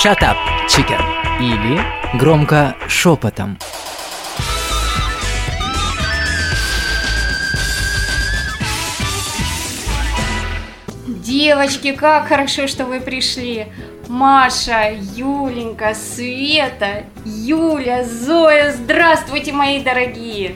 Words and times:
Shut 0.00 0.20
up, 0.20 0.36
chicken. 0.68 1.00
Или 1.40 1.82
громко 2.16 2.76
шепотом. 2.86 3.58
Девочки, 11.08 11.96
как 11.96 12.28
хорошо, 12.28 12.68
что 12.68 12.84
вы 12.84 13.00
пришли. 13.00 13.66
Маша, 14.06 14.96
Юленька, 15.16 15.94
Света, 15.94 17.06
Юля, 17.24 18.04
Зоя, 18.04 18.72
здравствуйте, 18.72 19.52
мои 19.52 19.82
дорогие. 19.82 20.54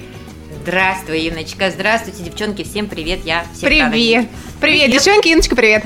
Здравствуй, 0.62 1.18
Иночка, 1.26 1.68
здравствуйте, 1.72 2.22
девчонки, 2.22 2.62
всем 2.62 2.86
привет, 2.86 3.24
я 3.24 3.44
всех 3.52 3.68
Привет. 3.68 4.28
Привет, 4.60 4.92
девчонки, 4.92 5.26
Иночка, 5.26 5.56
привет. 5.56 5.84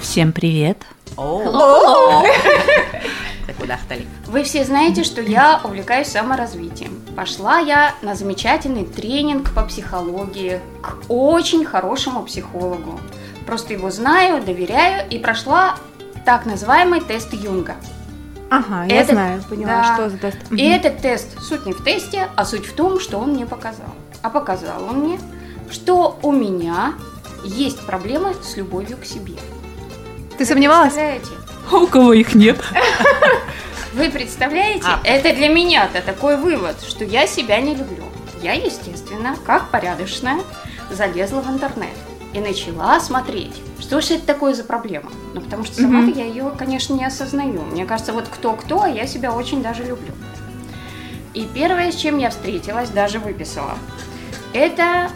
Всем 0.00 0.32
привет. 0.32 0.78
О, 1.16 2.22
Так 3.46 3.60
удахтали. 3.60 4.06
Вы 4.26 4.44
все 4.44 4.64
знаете, 4.64 5.02
что 5.04 5.20
я 5.20 5.60
увлекаюсь 5.64 6.08
саморазвитием. 6.08 7.00
Пошла 7.16 7.58
я 7.58 7.94
на 8.02 8.14
замечательный 8.14 8.84
тренинг 8.84 9.52
по 9.52 9.62
психологии 9.62 10.60
к 10.80 10.96
очень 11.10 11.64
хорошему 11.64 12.22
психологу. 12.24 13.00
Просто 13.46 13.72
его 13.72 13.90
знаю, 13.90 14.42
доверяю 14.42 15.08
и 15.10 15.18
прошла 15.18 15.76
так 16.24 16.46
называемый 16.46 17.00
тест 17.00 17.32
Юнга. 17.32 17.74
Ага, 18.48 18.84
я 18.84 19.00
Это- 19.00 19.12
знаю, 19.12 19.42
поняла, 19.48 19.72
да. 19.82 19.94
что 19.94 20.10
за 20.10 20.18
тест. 20.18 20.36
И 20.50 20.64
этот 20.68 20.98
тест, 20.98 21.40
суть 21.42 21.66
не 21.66 21.72
в 21.72 21.82
тесте, 21.82 22.28
а 22.36 22.44
суть 22.44 22.66
в 22.66 22.74
том, 22.74 23.00
что 23.00 23.18
он 23.18 23.30
мне 23.32 23.46
показал. 23.46 23.88
А 24.22 24.30
показал 24.30 24.84
он 24.84 24.98
мне, 25.00 25.18
что 25.70 26.18
у 26.22 26.30
меня 26.30 26.94
есть 27.44 27.84
проблемы 27.86 28.34
с 28.42 28.56
любовью 28.56 28.98
к 28.98 29.04
себе. 29.04 29.34
Ты 30.38 30.44
сомневалась? 30.46 30.94
А 31.70 31.76
у 31.76 31.86
кого 31.86 32.12
их 32.12 32.34
нет? 32.34 32.58
Вы 33.92 34.10
представляете? 34.10 34.84
А. 34.86 35.00
Это 35.04 35.34
для 35.34 35.48
меня-то 35.48 36.00
такой 36.00 36.36
вывод, 36.36 36.76
что 36.86 37.04
я 37.04 37.26
себя 37.26 37.60
не 37.60 37.74
люблю. 37.74 38.04
Я, 38.42 38.54
естественно, 38.54 39.36
как 39.44 39.70
порядочная, 39.70 40.40
залезла 40.90 41.40
в 41.40 41.50
интернет 41.50 41.96
и 42.32 42.40
начала 42.40 42.98
смотреть, 43.00 43.54
что 43.78 44.00
же 44.00 44.14
это 44.14 44.26
такое 44.26 44.54
за 44.54 44.64
проблема. 44.64 45.10
Ну, 45.34 45.40
потому 45.42 45.64
что 45.64 45.76
сама-то 45.76 46.10
я 46.10 46.24
ее, 46.24 46.50
конечно, 46.56 46.94
не 46.94 47.04
осознаю. 47.04 47.62
Мне 47.62 47.84
кажется, 47.84 48.12
вот 48.12 48.28
кто-кто, 48.28 48.82
а 48.82 48.88
я 48.88 49.06
себя 49.06 49.32
очень 49.32 49.62
даже 49.62 49.84
люблю. 49.84 50.12
И 51.34 51.46
первое, 51.54 51.92
с 51.92 51.96
чем 51.96 52.18
я 52.18 52.30
встретилась, 52.30 52.90
даже 52.90 53.18
выписала, 53.18 53.76
это 54.52 55.10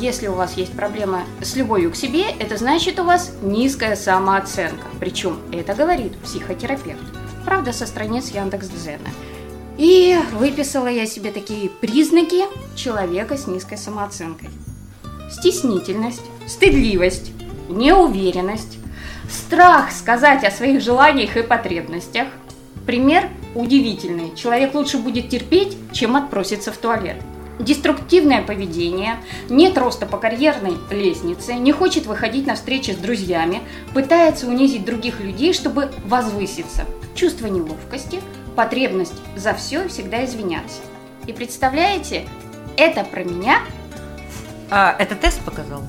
если 0.00 0.28
у 0.28 0.34
вас 0.34 0.56
есть 0.56 0.72
проблема 0.72 1.24
с 1.40 1.56
любовью 1.56 1.90
к 1.90 1.96
себе, 1.96 2.24
это 2.38 2.56
значит 2.56 3.00
у 3.00 3.04
вас 3.04 3.32
низкая 3.42 3.96
самооценка. 3.96 4.86
Причем 5.00 5.38
это 5.52 5.74
говорит 5.74 6.16
психотерапевт. 6.18 7.02
Правда, 7.44 7.72
со 7.72 7.86
страниц 7.86 8.28
Яндекс.Дзена. 8.28 9.08
И 9.76 10.18
выписала 10.32 10.88
я 10.88 11.06
себе 11.06 11.32
такие 11.32 11.68
признаки 11.68 12.44
человека 12.76 13.36
с 13.36 13.46
низкой 13.46 13.78
самооценкой. 13.78 14.50
Стеснительность, 15.30 16.24
стыдливость, 16.46 17.32
неуверенность, 17.68 18.78
страх 19.28 19.90
сказать 19.92 20.44
о 20.44 20.50
своих 20.50 20.80
желаниях 20.80 21.36
и 21.36 21.42
потребностях. 21.42 22.28
Пример 22.86 23.28
удивительный. 23.54 24.34
Человек 24.34 24.74
лучше 24.74 24.98
будет 24.98 25.28
терпеть, 25.28 25.76
чем 25.92 26.16
отпроситься 26.16 26.72
в 26.72 26.76
туалет. 26.76 27.16
Деструктивное 27.58 28.42
поведение, 28.42 29.16
нет 29.48 29.76
роста 29.76 30.06
по 30.06 30.16
карьерной 30.16 30.74
лестнице, 30.90 31.54
не 31.54 31.72
хочет 31.72 32.06
выходить 32.06 32.46
на 32.46 32.54
встречи 32.54 32.92
с 32.92 32.96
друзьями, 32.96 33.60
пытается 33.94 34.46
унизить 34.46 34.84
других 34.84 35.20
людей, 35.20 35.52
чтобы 35.52 35.90
возвыситься. 36.04 36.84
Чувство 37.14 37.46
неловкости, 37.48 38.20
потребность 38.54 39.20
за 39.36 39.54
все 39.54 39.88
всегда 39.88 40.24
извиняться. 40.24 40.80
И 41.26 41.32
представляете, 41.32 42.28
это 42.76 43.04
про 43.04 43.24
меня 43.24 43.60
А, 44.70 44.94
это 44.98 45.14
тест 45.16 45.40
показал? 45.44 45.82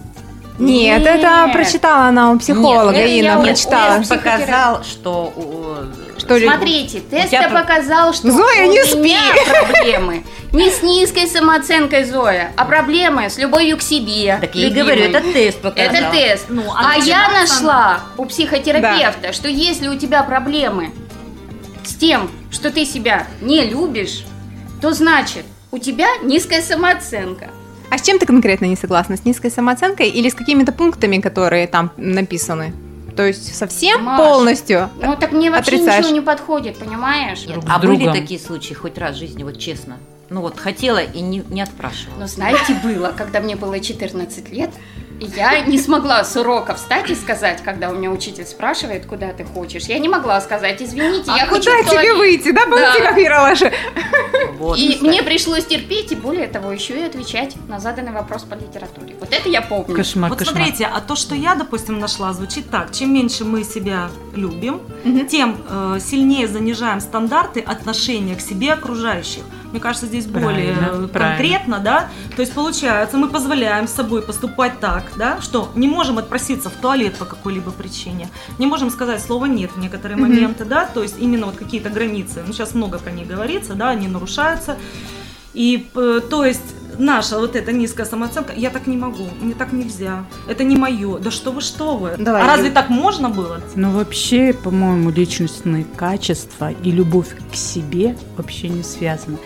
Нет, 0.59 1.01
Нет. 1.03 1.07
это 1.07 1.49
прочитала 1.53 2.05
она 2.07 2.31
у 2.31 2.37
психолога, 2.39 2.91
Нет, 2.91 3.09
Инна 3.09 3.27
я 3.27 3.37
прочитала. 3.39 3.97
Тест 3.99 4.09
показал, 4.09 4.83
что... 4.83 5.33
у- 5.35 6.19
Что? 6.19 6.37
Смотрите, 6.37 6.99
тест 6.99 7.29
про- 7.31 7.49
показал, 7.61 8.13
что 8.13 8.29
Зоя, 8.31 8.67
у 8.67 8.71
не 8.71 8.83
спи! 8.83 8.97
меня 8.99 9.21
проблемы 9.49 10.23
не 10.51 10.69
с 10.69 10.81
низкой 10.83 11.27
самооценкой 11.27 12.03
Зоя, 12.03 12.51
а 12.57 12.65
проблемы 12.65 13.29
с 13.29 13.37
любовью 13.37 13.77
к 13.77 13.81
себе. 13.81 14.37
Так 14.41 14.53
я 14.55 14.65
и 14.67 14.69
любимой. 14.69 14.95
говорю, 14.97 15.03
это 15.17 15.21
тест 15.33 15.61
показал. 15.61 15.93
Это 15.93 16.11
тест. 16.11 16.45
Ну, 16.49 16.63
а 16.75 16.93
а 16.93 16.97
я 16.97 17.29
нашла 17.29 17.99
у 18.17 18.25
психотерапевта, 18.25 19.31
что 19.31 19.47
если 19.47 19.87
у 19.87 19.97
тебя 19.97 20.23
проблемы 20.23 20.91
с 21.85 21.95
тем, 21.95 22.29
что 22.51 22.69
ты 22.71 22.85
себя 22.85 23.27
не 23.41 23.63
любишь, 23.63 24.25
то 24.81 24.91
значит 24.91 25.45
у 25.71 25.77
тебя 25.77 26.07
низкая 26.23 26.61
самооценка. 26.61 27.49
А 27.89 27.97
с 27.97 28.01
чем 28.01 28.19
ты 28.19 28.25
конкретно 28.25 28.65
не 28.65 28.75
согласна? 28.75 29.17
С 29.17 29.25
низкой 29.25 29.49
самооценкой 29.49 30.09
или 30.09 30.29
с 30.29 30.35
какими-то 30.35 30.71
пунктами, 30.71 31.19
которые 31.19 31.67
там 31.67 31.91
написаны? 31.97 32.73
То 33.15 33.25
есть 33.25 33.55
совсем 33.55 34.03
Маш, 34.03 34.21
полностью? 34.21 34.89
Ну 35.01 35.15
так 35.15 35.31
мне 35.31 35.51
вообще 35.51 35.75
Отрицаешь. 35.75 36.05
ничего 36.05 36.15
не 36.19 36.21
подходит, 36.21 36.77
понимаешь? 36.77 37.45
Нет, 37.45 37.59
а 37.67 37.79
были 37.79 37.97
другом. 37.97 38.13
такие 38.13 38.39
случаи 38.39 38.73
хоть 38.73 38.97
раз 38.97 39.15
в 39.15 39.19
жизни, 39.19 39.43
вот 39.43 39.57
честно? 39.57 39.97
Ну 40.29 40.41
вот 40.41 40.59
хотела 40.59 40.99
и 40.99 41.19
не, 41.19 41.43
не 41.49 41.61
отпрашивала. 41.61 42.19
Но 42.19 42.27
знаете, 42.27 42.75
было, 42.83 43.11
когда 43.17 43.39
мне 43.39 43.55
было 43.55 43.79
14 43.79 44.51
лет, 44.51 44.69
я 45.19 45.61
не 45.61 45.77
смогла 45.77 46.23
с 46.23 46.35
урока 46.35 46.75
встать 46.75 47.09
и 47.09 47.15
сказать, 47.15 47.61
когда 47.63 47.89
у 47.89 47.93
меня 47.95 48.09
учитель 48.11 48.45
спрашивает, 48.45 49.05
куда 49.05 49.33
ты 49.33 49.43
хочешь. 49.43 49.83
Я 49.83 49.99
не 49.99 50.09
могла 50.09 50.39
сказать, 50.41 50.81
извините, 50.81 51.25
я 51.27 51.43
а 51.43 51.47
хочу 51.47 51.69
куда 51.71 51.83
в 51.83 51.89
туалет». 51.89 52.01
тебе 52.03 52.13
выйти? 52.15 52.51
Да, 52.51 52.65
помните, 52.65 52.99
Да. 52.99 53.05
как 53.09 53.17
Ералаша? 53.17 53.71
Вот, 54.57 54.77
И 54.77 54.89
кстати. 54.93 55.03
мне 55.07 55.23
пришлось 55.23 55.65
терпеть, 55.65 56.11
и 56.11 56.15
более 56.15 56.47
того, 56.47 56.71
еще 56.71 56.99
и 56.99 57.03
отвечать 57.03 57.55
на 57.67 57.79
заданный 57.79 58.11
вопрос 58.11 58.43
по 58.43 58.55
литературе. 58.55 59.15
Вот 59.19 59.33
это 59.33 59.47
я 59.49 59.61
помню. 59.61 59.95
Кошмар, 59.95 60.29
Вот 60.29 60.39
кошмар. 60.39 60.55
смотрите, 60.57 60.85
а 60.85 60.99
то, 61.01 61.15
что 61.15 61.35
я, 61.35 61.55
допустим, 61.55 61.99
нашла, 61.99 62.33
звучит 62.33 62.69
так. 62.69 62.91
Чем 62.91 63.13
меньше 63.13 63.45
мы 63.45 63.63
себя 63.63 64.09
любим, 64.35 64.81
тем 65.29 65.57
э, 65.69 65.99
сильнее 66.01 66.47
занижаем 66.47 66.99
стандарты 66.99 67.61
отношения 67.61 68.35
к 68.35 68.41
себе 68.41 68.73
окружающих. 68.73 69.43
Мне 69.71 69.79
кажется, 69.79 70.07
здесь 70.07 70.25
более 70.25 70.73
Правильно, 70.73 71.05
э, 71.05 71.07
правильно. 71.07 71.37
конкретно, 71.37 71.79
да? 71.79 72.09
То 72.35 72.41
есть, 72.41 72.53
получается, 72.53 73.17
мы 73.17 73.27
позволяем 73.29 73.87
с 73.87 73.91
собой 73.91 74.21
поступать 74.21 74.79
так, 74.79 75.03
да, 75.15 75.39
что 75.41 75.71
не 75.75 75.87
можем 75.87 76.17
отпроситься 76.17 76.69
в 76.69 76.73
туалет 76.73 77.15
по 77.17 77.25
какой-либо 77.25 77.71
причине, 77.71 78.29
не 78.57 78.65
можем 78.65 78.89
сказать 78.89 79.21
слово 79.23 79.45
«нет» 79.45 79.71
в 79.75 79.79
некоторые 79.79 80.17
моменты, 80.17 80.65
да, 80.65 80.85
то 80.85 81.03
есть 81.03 81.15
именно 81.19 81.45
вот 81.45 81.55
какие-то 81.55 81.89
границы, 81.89 82.43
ну, 82.45 82.51
сейчас 82.53 82.73
много 82.73 82.97
про 82.97 83.11
них 83.11 83.27
говорится, 83.27 83.73
да, 83.75 83.89
они 83.89 84.07
нарушаются, 84.07 84.77
и, 85.53 85.87
п- 85.93 86.19
то 86.21 86.45
есть, 86.45 86.75
наша 86.99 87.39
вот 87.39 87.55
эта 87.55 87.71
низкая 87.71 88.05
самооценка, 88.05 88.53
я 88.53 88.69
так 88.69 88.85
не 88.87 88.97
могу, 88.97 89.25
мне 89.41 89.53
так 89.53 89.71
нельзя, 89.71 90.25
это 90.47 90.63
не 90.63 90.75
мое, 90.75 91.17
да 91.19 91.31
что 91.31 91.51
вы, 91.51 91.61
что 91.61 91.97
вы. 91.97 92.15
Давай, 92.17 92.43
а 92.43 92.47
разве 92.47 92.67
Юль. 92.67 92.73
так 92.73 92.89
можно 92.89 93.29
было? 93.29 93.61
Ну, 93.75 93.91
вообще, 93.91 94.53
по-моему, 94.53 95.09
личностные 95.09 95.85
качества 95.95 96.71
и 96.71 96.91
любовь 96.91 97.29
к 97.51 97.55
себе 97.55 98.15
вообще 98.37 98.69
не 98.69 98.83
связаны. 98.83 99.37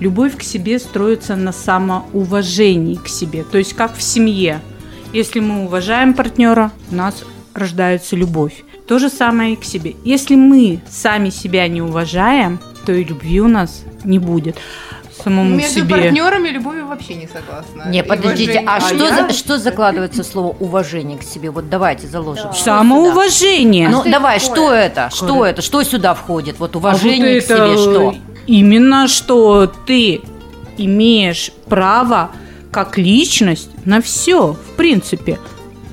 Любовь 0.00 0.36
к 0.36 0.42
себе 0.42 0.78
строится 0.78 1.36
на 1.36 1.52
самоуважении 1.52 2.96
к 2.96 3.08
себе, 3.08 3.44
то 3.44 3.56
есть 3.56 3.74
как 3.74 3.96
в 3.96 4.02
семье. 4.02 4.60
Если 5.12 5.40
мы 5.40 5.64
уважаем 5.64 6.12
партнера, 6.12 6.72
у 6.90 6.94
нас 6.94 7.24
рождается 7.54 8.16
любовь. 8.16 8.64
То 8.86 8.98
же 8.98 9.08
самое 9.08 9.54
и 9.54 9.56
к 9.56 9.64
себе. 9.64 9.94
Если 10.04 10.36
мы 10.36 10.80
сами 10.88 11.30
себя 11.30 11.66
не 11.68 11.80
уважаем, 11.80 12.60
то 12.84 12.92
и 12.92 13.02
любви 13.02 13.40
у 13.40 13.48
нас 13.48 13.82
не 14.04 14.18
будет. 14.18 14.56
Самому 15.22 15.56
Между 15.56 15.80
себе. 15.80 15.94
партнерами 15.96 16.48
любовью 16.48 16.86
вообще 16.86 17.14
не 17.14 17.26
согласна. 17.26 17.90
Не, 17.90 18.02
подождите, 18.04 18.60
уважение. 18.60 18.70
а, 18.70 18.80
что, 18.80 19.08
я- 19.08 19.28
за- 19.28 19.32
что 19.34 19.58
закладывается 19.58 20.22
слово 20.24 20.54
уважение 20.60 21.18
к 21.18 21.22
себе? 21.22 21.50
Вот 21.50 21.68
давайте 21.70 22.06
заложим. 22.06 22.44
Да. 22.46 22.52
Самоуважение. 22.52 23.88
Ну, 23.88 24.02
Что 24.02 24.10
давай, 24.10 24.36
это 24.36 24.44
что 24.44 24.54
такое? 24.54 24.80
это? 24.86 25.10
Что 25.14 25.26
Коррект. 25.26 25.46
это? 25.58 25.62
Что 25.62 25.82
сюда 25.84 26.14
входит? 26.14 26.58
Вот 26.58 26.74
А 26.74 26.78
уважение 26.78 27.34
вот 27.36 27.44
к 27.44 27.46
себе, 27.46 27.76
что? 27.76 28.14
Именно 28.46 29.08
что 29.08 29.66
ты 29.86 30.20
имеешь 30.76 31.50
право 31.68 32.30
как 32.70 32.98
личность 32.98 33.70
на 33.84 34.02
все, 34.02 34.52
в 34.52 34.76
принципе. 34.76 35.38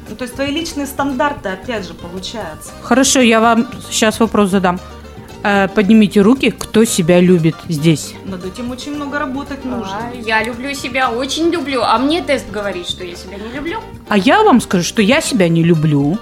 Ну, 0.10 0.16
то 0.18 0.24
есть 0.26 0.36
твои 0.36 0.52
личные 0.52 0.86
стандарты, 0.86 1.50
опять 1.50 1.88
же, 1.88 1.94
получается. 1.94 2.72
Хорошо, 2.82 3.22
я 3.22 3.40
вам 3.40 3.68
сейчас 3.90 4.20
вопрос 4.20 4.50
задам. 4.50 4.80
Э, 5.44 5.68
Поднимите 5.68 6.22
руки, 6.22 6.52
кто 6.52 6.86
себя 6.86 7.20
любит 7.20 7.56
здесь. 7.68 8.14
Над 8.26 8.46
этим 8.46 8.72
очень 8.72 8.96
много 8.96 9.20
работать 9.20 9.66
нужно. 9.66 10.10
А, 10.12 10.16
я 10.16 10.42
люблю 10.44 10.74
себя, 10.74 11.10
очень 11.12 11.50
люблю. 11.50 11.82
А 11.84 11.98
мне 11.98 12.22
тест 12.22 12.50
говорит, 12.50 12.88
что 12.88 13.04
я 13.04 13.16
себя 13.16 13.38
не 13.38 13.52
люблю. 13.54 13.80
А 14.08 14.18
я 14.18 14.42
вам 14.44 14.62
скажу, 14.62 14.84
что 14.86 15.02
я 15.02 15.20
себя 15.22 15.50
не 15.50 15.64
люблю. 15.64 16.18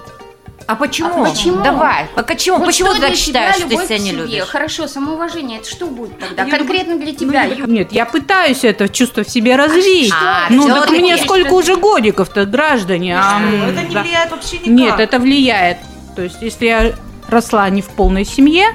А 0.67 0.75
почему? 0.75 1.23
А 1.25 1.29
почему? 1.29 1.63
Давай. 1.63 2.05
А 2.15 2.23
почему? 2.23 2.57
Вот 2.57 2.67
почему 2.67 2.93
ты 2.93 3.01
так 3.01 3.15
считаешь, 3.15 3.57
что 3.57 3.67
ты 3.67 3.75
себя 3.85 3.97
не 3.99 4.11
любишь? 4.11 4.43
Хорошо, 4.43 4.87
самоуважение, 4.87 5.59
это 5.59 5.69
что 5.69 5.85
будет 5.87 6.17
тогда? 6.17 6.43
Я 6.45 6.57
Конкретно 6.57 6.97
для 6.97 7.13
тебя, 7.13 7.43
Ю- 7.43 7.67
Нет, 7.67 7.91
я 7.91 8.05
пытаюсь 8.05 8.63
это 8.63 8.87
чувство 8.87 9.23
в 9.23 9.29
себе 9.29 9.55
развить. 9.55 10.13
А, 10.13 10.47
ну, 10.49 10.67
так 10.67 10.89
мне 10.91 11.17
сколько 11.17 11.53
уже 11.53 11.75
годиков-то, 11.75 12.45
граждане? 12.45 13.17
а, 13.19 13.39
Ну, 13.39 13.55
м, 13.57 13.63
это 13.69 13.81
не 13.83 13.93
да. 13.93 14.01
влияет 14.01 14.31
вообще 14.31 14.55
никак. 14.57 14.67
Нет, 14.69 14.99
это 14.99 15.19
влияет. 15.19 15.77
То 16.15 16.21
есть, 16.21 16.37
если 16.41 16.65
я 16.67 16.93
росла 17.27 17.69
не 17.69 17.81
в 17.81 17.89
полной 17.89 18.23
семье, 18.25 18.67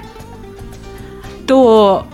то 1.47 2.07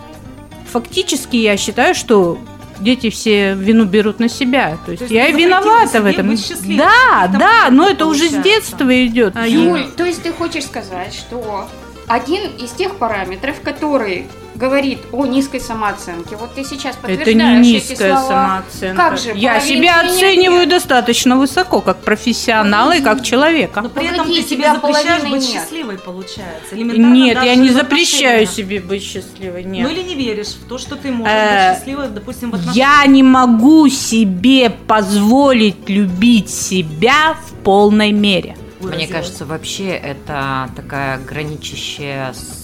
фактически 0.71 1.37
я 1.37 1.57
считаю, 1.57 1.95
что 1.95 2.39
дети 2.81 3.11
все 3.11 3.55
вину 3.55 3.85
берут 3.85 4.19
на 4.19 4.29
себя. 4.29 4.79
То 4.85 4.93
есть, 4.93 4.99
То 5.01 5.05
есть 5.05 5.15
я 5.15 5.29
и 5.29 5.33
виновата 5.33 6.01
в 6.01 6.07
этом. 6.07 6.37
Да, 6.77 7.29
да, 7.29 7.69
но 7.71 7.85
это 7.85 7.95
это 7.95 8.07
уже 8.07 8.29
с 8.29 8.31
получается. 8.31 8.43
детства 8.43 9.07
идет. 9.07 9.37
А, 9.37 9.47
Юль, 9.47 9.87
то 9.97 10.05
есть 10.05 10.23
ты 10.23 10.33
хочешь 10.33 10.65
сказать, 10.65 11.15
что 11.15 11.69
один 12.07 12.43
из 12.59 12.71
тех 12.71 12.97
параметров, 12.97 13.57
который 13.63 14.27
говорит 14.63 15.01
о 15.11 15.27
низкой 15.27 15.61
самооценке, 15.61 16.37
вот 16.37 16.55
ты 16.55 16.63
сейчас 16.63 16.95
Это 17.03 17.09
подтверждаешь 17.09 17.67
не 17.67 17.77
эти 17.79 17.91
низкая 17.91 18.17
слова. 18.17 18.29
самооценка. 18.29 18.97
Как 18.97 19.19
же, 19.19 19.33
я 19.35 19.59
себя 19.59 20.01
оцениваю 20.03 20.61
нет. 20.61 20.69
достаточно 20.69 21.37
высоко, 21.37 21.81
как 21.81 21.99
профессионал 22.03 22.93
и 22.93 23.01
как 23.01 23.25
человека. 23.25 23.81
Но 23.81 23.89
при 23.89 24.07
этом 24.07 24.29
ты 24.29 24.35
себе 24.35 24.45
тебя 24.45 24.75
запрещаешь 24.75 25.23
быть 25.23 25.33
нет. 25.33 25.51
счастливой, 25.51 25.99
получается. 25.99 26.77
Нет, 26.77 27.43
я 27.43 27.57
не 27.57 27.71
запрещаю 27.71 28.47
себе 28.47 28.79
быть 28.79 29.03
счастливой. 29.03 29.65
Ну 29.65 29.71
Нет. 29.71 29.91
или 29.91 30.03
не 30.03 30.15
веришь 30.15 30.55
в 30.55 30.69
то, 30.69 30.79
что 30.79 30.95
ты 30.95 31.11
можешь 31.11 31.33
Э, 31.33 31.71
быть 31.71 31.79
счастливой, 31.79 32.09
допустим, 32.09 32.51
в 32.53 32.55
отношениях. 32.55 32.77
Я 32.77 33.07
не 33.07 33.25
могу 33.25 33.89
себе 33.89 34.71
позволить 34.71 35.89
любить 35.89 36.51
себя 36.51 37.35
в 37.49 37.65
полной 37.65 38.13
мере. 38.13 38.57
Мне 38.81 39.09
кажется, 39.09 39.45
вообще 39.45 39.91
это 39.91 40.69
такая 40.77 41.19
граничащая 41.19 42.33
с 42.33 42.62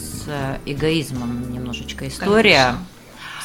эгоизмом 0.66 1.52
немножечко 1.52 2.08
история. 2.08 2.74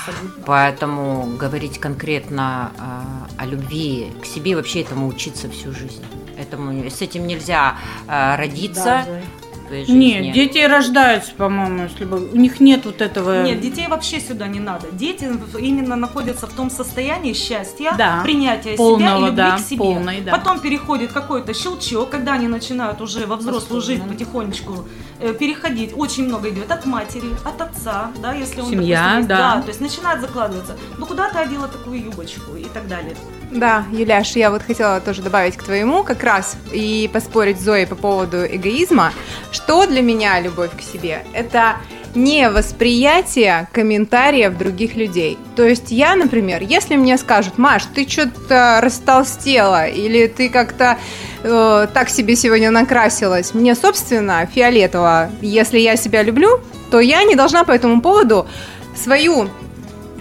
Абсолютно. 0.07 0.43
Поэтому 0.45 1.37
говорить 1.37 1.79
конкретно 1.79 2.71
а, 2.77 3.27
о 3.37 3.45
любви 3.45 4.11
к 4.21 4.25
себе, 4.25 4.55
вообще 4.55 4.81
этому 4.81 5.07
учиться 5.07 5.49
всю 5.49 5.71
жизнь. 5.71 6.03
Этому, 6.37 6.89
с 6.89 7.01
этим 7.01 7.25
нельзя 7.25 7.77
а, 8.07 8.35
родиться 8.35 9.05
в 9.39 9.42
твоей 9.63 9.85
жизни. 9.85 9.99
Нет, 10.21 10.33
дети 10.33 10.57
рождаются, 10.59 11.31
по-моему, 11.35 11.83
если 11.83 12.05
бы 12.05 12.17
у 12.31 12.35
них 12.37 12.59
нет 12.59 12.85
вот 12.85 13.01
этого. 13.01 13.43
Нет, 13.43 13.61
детей 13.61 13.87
вообще 13.87 14.19
сюда 14.19 14.47
не 14.47 14.59
надо. 14.59 14.87
Дети 14.91 15.29
именно 15.59 15.95
находятся 15.95 16.47
в 16.47 16.53
том 16.53 16.69
состоянии 16.69 17.33
счастья, 17.33 17.93
Да. 17.97 18.21
принятия 18.23 18.63
себя 18.63 18.73
и 18.73 18.77
Полного, 18.77 19.25
любви 19.27 19.35
да, 19.37 19.57
к 19.57 19.59
себе. 19.59 19.77
полной, 19.77 20.21
да. 20.21 20.31
Потом 20.31 20.59
переходит 20.59 21.11
какой-то 21.11 21.53
щелчок, 21.53 22.09
когда 22.09 22.33
они 22.33 22.47
начинают 22.47 23.01
уже 23.01 23.25
во 23.25 23.35
взрослую 23.35 23.81
жизнь 23.81 24.01
Осознанно. 24.01 24.13
потихонечку 24.13 24.87
э, 25.19 25.33
переходить. 25.33 25.91
Очень 25.95 26.27
много 26.27 26.49
идет 26.49 26.71
от 26.71 26.85
матери, 26.85 27.29
от 27.45 27.61
отца, 27.61 28.11
да, 28.21 28.33
если 28.33 28.61
он 28.61 28.69
Семья, 28.69 28.97
допустим, 28.99 29.17
есть. 29.17 29.27
да. 29.27 29.61
то 29.61 29.67
есть 29.67 29.81
начинает 29.81 30.21
закладываться. 30.21 30.75
Ну 30.97 31.05
куда 31.05 31.29
ты 31.29 31.39
одела 31.39 31.67
такую 31.67 32.03
юбочку 32.03 32.55
и 32.55 32.65
так 32.65 32.87
далее. 32.87 33.15
Да, 33.53 33.85
Юляш, 33.91 34.35
я 34.35 34.49
вот 34.49 34.63
хотела 34.63 34.99
тоже 34.99 35.21
добавить 35.21 35.57
к 35.57 35.63
твоему 35.63 36.03
как 36.03 36.23
раз 36.23 36.57
и 36.71 37.07
поспорить 37.13 37.59
с 37.59 37.63
Зоей 37.63 37.85
по 37.85 37.95
поводу 37.95 38.43
эгоизма. 38.45 39.13
Что 39.51 39.85
для 39.85 40.01
меня 40.01 40.39
любовь 40.39 40.71
к 40.75 40.81
себе? 40.81 41.23
Это 41.33 41.75
не 42.15 42.49
восприятие 42.49 43.67
комментариев 43.71 44.57
других 44.57 44.95
людей. 44.95 45.37
То 45.55 45.63
есть 45.63 45.91
я, 45.91 46.15
например, 46.15 46.63
если 46.63 46.95
мне 46.95 47.15
скажут, 47.17 47.59
Маш, 47.59 47.85
ты 47.93 48.09
что-то 48.09 48.79
растолстела, 48.81 49.87
или 49.87 50.25
ты 50.25 50.49
как-то 50.49 50.97
э, 51.43 51.87
так 51.93 52.09
себе 52.09 52.35
сегодня 52.35 52.71
накрасилась, 52.71 53.53
мне, 53.53 53.75
собственно, 53.75 54.47
фиолетово, 54.47 55.29
если 55.41 55.77
я 55.77 55.95
себя 55.95 56.23
люблю, 56.23 56.59
то 56.89 56.99
я 56.99 57.23
не 57.23 57.35
должна 57.35 57.63
по 57.63 57.71
этому 57.71 58.01
поводу 58.01 58.47
свою 58.95 59.49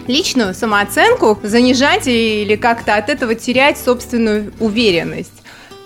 личную 0.06 0.54
самооценку 0.54 1.38
занижать 1.42 2.06
или 2.06 2.56
как-то 2.56 2.96
от 2.96 3.08
этого 3.08 3.34
терять 3.34 3.78
собственную 3.78 4.52
уверенность. 4.60 5.32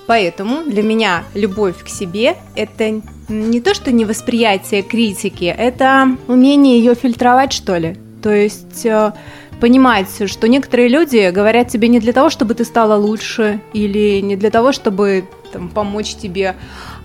Поэтому 0.06 0.62
для 0.64 0.82
меня 0.82 1.24
любовь 1.34 1.82
к 1.84 1.88
себе– 1.88 2.36
это 2.54 3.02
не 3.28 3.60
то, 3.60 3.74
что 3.74 3.90
не 3.90 4.04
восприятие 4.04 4.82
критики, 4.82 5.44
это 5.44 6.16
умение 6.28 6.78
ее 6.78 6.94
фильтровать, 6.94 7.52
что 7.52 7.76
ли. 7.76 7.96
То 8.22 8.32
есть 8.32 8.86
э, 8.86 9.12
понимать, 9.60 10.30
что 10.30 10.48
некоторые 10.48 10.88
люди 10.88 11.30
говорят 11.30 11.68
тебе 11.68 11.88
не 11.88 11.98
для 11.98 12.12
того, 12.12 12.30
чтобы 12.30 12.54
ты 12.54 12.64
стала 12.64 12.94
лучше, 12.94 13.60
или 13.72 14.20
не 14.20 14.36
для 14.36 14.50
того, 14.50 14.72
чтобы 14.72 15.28
там, 15.52 15.68
помочь 15.68 16.14
тебе, 16.14 16.54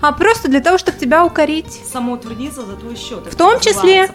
а 0.02 0.12
просто 0.12 0.48
для 0.48 0.62
того, 0.62 0.78
чтобы 0.78 0.98
тебя 0.98 1.26
укорить. 1.26 1.82
Самоутвердиться 1.92 2.66
за 2.66 2.76
твой 2.76 2.96
счет. 2.96 3.26
В 3.32 3.36
том 3.36 3.60
числе 3.60 4.10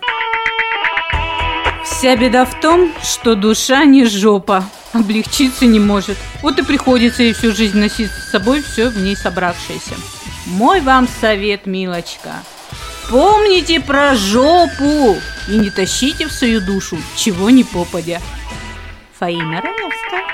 Вся 1.86 2.16
беда 2.16 2.44
в 2.44 2.60
том, 2.60 2.92
что 3.00 3.36
душа 3.36 3.84
не 3.84 4.06
жопа, 4.06 4.64
облегчиться 4.92 5.66
не 5.66 5.78
может. 5.78 6.18
Вот 6.42 6.58
и 6.58 6.62
приходится 6.62 7.22
ей 7.22 7.32
всю 7.32 7.52
жизнь 7.52 7.78
носить 7.78 8.10
с 8.10 8.32
собой 8.32 8.60
все 8.60 8.88
в 8.88 8.98
ней 8.98 9.16
собравшееся. 9.16 9.94
Мой 10.46 10.80
вам 10.80 11.06
совет, 11.20 11.66
милочка. 11.66 12.32
Помните 13.08 13.80
про 13.80 14.16
жопу 14.16 15.16
и 15.48 15.56
не 15.56 15.70
тащите 15.70 16.26
в 16.26 16.32
свою 16.32 16.60
душу 16.60 16.98
чего 17.14 17.50
ни 17.50 17.62
попадя. 17.62 18.20
Фаина 19.18 19.62
Раневская. 19.62 20.24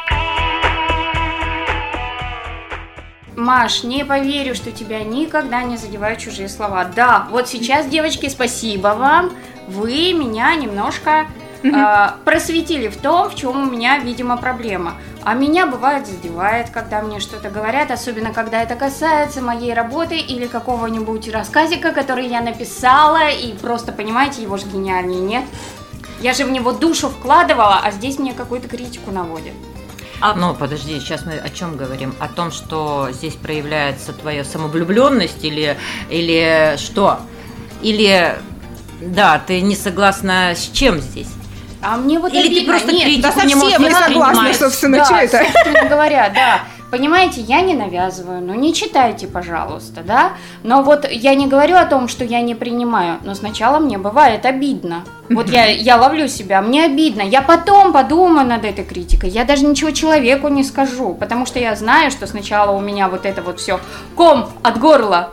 Маш, 3.37 3.82
не 3.82 4.06
поверю, 4.06 4.55
что 4.55 4.72
тебя 4.72 5.05
никогда 5.05 5.62
не 5.62 5.76
задевают 5.76 6.19
чужие 6.19 6.48
слова. 6.48 6.84
Да, 6.84 7.28
вот 7.31 7.46
сейчас, 7.46 7.87
девочки, 7.87 8.28
спасибо 8.31 8.88
вам. 8.88 9.32
Вы 9.69 10.12
меня 10.12 10.55
немножко 10.55 11.26
э, 11.62 12.09
просветили 12.25 12.88
в 12.88 12.97
том, 12.97 13.31
в 13.31 13.35
чем 13.35 13.69
у 13.69 13.70
меня, 13.70 13.99
видимо, 13.99 14.37
проблема. 14.37 14.94
А 15.25 15.35
меня 15.35 15.67
бывает 15.67 16.06
задевает, 16.06 16.70
когда 16.70 17.00
мне 17.03 17.20
что-то 17.20 17.50
говорят, 17.50 17.91
особенно 17.91 18.32
когда 18.32 18.62
это 18.62 18.75
касается 18.75 19.41
моей 19.41 19.73
работы 19.73 20.19
или 20.19 20.47
какого-нибудь 20.47 21.32
рассказика, 21.32 21.93
который 21.93 22.26
я 22.26 22.41
написала, 22.41 23.31
и 23.31 23.53
просто, 23.55 23.93
понимаете, 23.93 24.43
его 24.43 24.56
же 24.56 24.67
гениальнее 24.67 25.20
нет. 25.20 25.44
Я 26.20 26.35
же 26.35 26.44
в 26.44 26.50
него 26.50 26.73
душу 26.73 27.09
вкладывала, 27.09 27.81
а 27.82 27.91
здесь 27.91 28.19
мне 28.19 28.32
какую-то 28.32 28.69
критику 28.69 29.11
наводят. 29.11 29.55
А, 30.20 30.35
ну, 30.35 30.55
подожди, 30.55 31.00
сейчас 31.00 31.26
мы 31.26 31.32
о 31.32 31.50
чем 31.50 31.76
говорим? 31.76 32.15
О 32.20 32.29
том, 32.29 32.53
что 32.53 33.08
здесь 33.11 33.35
проявляется 33.35 34.12
твоя 34.12 34.44
самовлюбленность 34.44 35.44
или, 35.44 35.76
или 36.11 36.76
что? 36.76 37.19
Или, 37.82 38.38
да, 39.00 39.43
ты 39.44 39.61
не 39.61 39.75
согласна 39.75 40.53
с 40.55 40.70
чем 40.73 41.00
здесь? 41.00 41.26
А 41.82 41.96
мне 41.96 42.19
вот 42.19 42.32
Или 42.32 42.43
ты 42.43 42.46
обидно. 42.49 42.73
просто 42.73 42.93
Нет, 42.93 43.02
критику 43.05 43.23
да 43.23 43.44
не 43.44 43.55
совсем 43.55 43.82
не 43.82 43.90
согласна, 43.90 44.20
воспринимать? 44.20 44.56
собственно, 44.56 44.99
да, 44.99 45.05
что 45.05 45.14
это? 45.17 45.38
собственно 45.44 45.88
говоря, 45.90 46.31
да. 46.34 46.61
Понимаете, 46.93 47.40
я 47.40 47.62
не 47.62 47.73
навязываю, 47.75 48.43
ну 48.43 48.52
не 48.55 48.75
читайте, 48.75 49.26
пожалуйста, 49.26 50.02
да. 50.02 50.32
Но 50.62 50.82
вот 50.82 51.11
я 51.11 51.34
не 51.34 51.46
говорю 51.49 51.76
о 51.76 51.87
том, 51.87 52.06
что 52.06 52.23
я 52.23 52.43
не 52.43 52.55
принимаю, 52.55 53.19
но 53.25 53.34
сначала 53.34 53.79
мне 53.79 53.96
бывает 53.96 54.44
обидно. 54.44 55.03
Вот 55.31 55.48
я, 55.48 55.65
я 55.70 55.96
ловлю 55.96 56.29
себя, 56.29 56.60
мне 56.60 56.84
обидно. 56.84 57.22
Я 57.22 57.41
потом 57.41 57.93
подумаю 57.94 58.46
над 58.46 58.65
этой 58.67 58.84
критикой. 58.84 59.31
Я 59.31 59.44
даже 59.44 59.65
ничего 59.65 59.91
человеку 59.91 60.48
не 60.48 60.62
скажу, 60.62 61.15
потому 61.15 61.46
что 61.46 61.58
я 61.58 61.74
знаю, 61.77 62.10
что 62.10 62.27
сначала 62.27 62.72
у 62.77 62.81
меня 62.81 63.08
вот 63.08 63.24
это 63.24 63.41
вот 63.43 63.58
все 63.58 63.81
ком 64.15 64.51
от 64.62 64.79
горла 64.79 65.31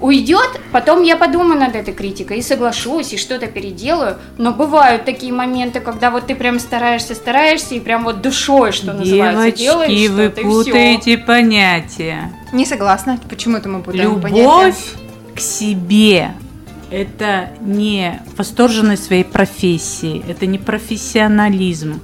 уйдет, 0.00 0.60
потом 0.72 1.02
я 1.02 1.16
подумаю 1.16 1.58
над 1.58 1.74
этой 1.74 1.94
критикой 1.94 2.38
и 2.38 2.42
соглашусь, 2.42 3.12
и 3.12 3.16
что-то 3.16 3.46
переделаю. 3.46 4.16
Но 4.36 4.52
бывают 4.52 5.04
такие 5.04 5.32
моменты, 5.32 5.80
когда 5.80 6.10
вот 6.10 6.26
ты 6.26 6.34
прям 6.34 6.58
стараешься, 6.58 7.14
стараешься, 7.14 7.74
и 7.74 7.80
прям 7.80 8.04
вот 8.04 8.22
душой, 8.22 8.72
что 8.72 8.92
называется, 8.92 9.52
делаешь 9.52 9.90
Девочки, 9.90 10.12
вы 10.12 10.26
что-то, 10.26 10.40
и 10.40 10.44
путаете 10.44 11.18
понятия. 11.18 12.32
Не 12.52 12.64
согласна. 12.64 13.18
Почему 13.28 13.56
это 13.56 13.68
мы 13.68 13.82
путаем 13.82 14.20
понятия? 14.20 14.42
Любовь 14.42 14.94
к 15.34 15.40
себе– 15.40 16.32
это 16.90 17.50
не 17.60 18.20
восторженность 18.36 19.04
своей 19.04 19.24
профессии, 19.24 20.24
это 20.28 20.46
не 20.46 20.58
профессионализм, 20.58 22.00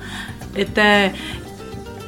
это 0.54 1.12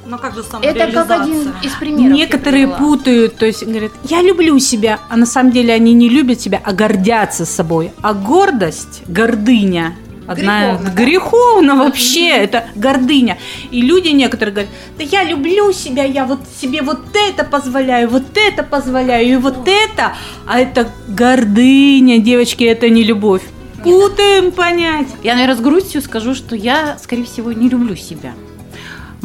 Ну 0.09 0.19
как 0.19 0.35
же 0.35 0.45
Это 0.63 0.93
как 0.93 1.11
один 1.11 1.53
из 1.63 1.73
примеров. 1.73 2.13
некоторые 2.13 2.69
путают, 2.69 3.37
то 3.37 3.47
есть 3.47 3.65
говорят, 3.65 3.91
я 4.05 4.23
люблю 4.23 4.59
себя, 4.61 5.01
а 5.09 5.17
на 5.17 5.27
самом 5.27 5.51
деле 5.51 5.75
они 5.75 5.95
не 5.95 6.09
любят 6.09 6.41
себя, 6.41 6.61
а 6.63 6.73
гордятся 6.73 7.45
собой. 7.45 7.91
А 8.03 8.15
гордость, 8.15 9.03
гордыня, 9.09 9.97
одна 10.29 10.61
Греховно, 10.61 10.91
да? 10.91 11.03
греховно 11.03 11.77
вообще, 11.77 12.29
это 12.29 12.67
гордыня. 12.77 13.39
И 13.73 13.83
люди 13.83 14.09
некоторые 14.09 14.53
говорят, 14.55 14.73
да 14.97 15.05
я 15.05 15.25
люблю 15.25 15.73
себя, 15.73 16.05
я 16.05 16.25
вот 16.25 16.41
себе 16.61 16.83
вот 16.83 17.01
это 17.15 17.45
позволяю, 17.45 18.09
вот 18.09 18.37
это 18.37 18.63
позволяю, 18.63 19.29
и 19.29 19.37
вот 19.37 19.67
это, 19.67 20.15
а 20.47 20.61
это 20.61 20.89
гордыня, 21.09 22.19
девочки, 22.19 22.63
это 22.63 22.89
не 22.89 23.03
любовь. 23.03 23.43
Путаем 23.83 24.53
понять. 24.53 25.09
Я, 25.23 25.35
наверное, 25.35 25.57
с 25.57 25.61
грустью 25.61 26.03
скажу, 26.03 26.35
что 26.35 26.57
я, 26.57 26.97
скорее 27.03 27.25
всего, 27.25 27.53
не 27.53 27.69
люблю 27.69 27.95
себя. 27.95 28.35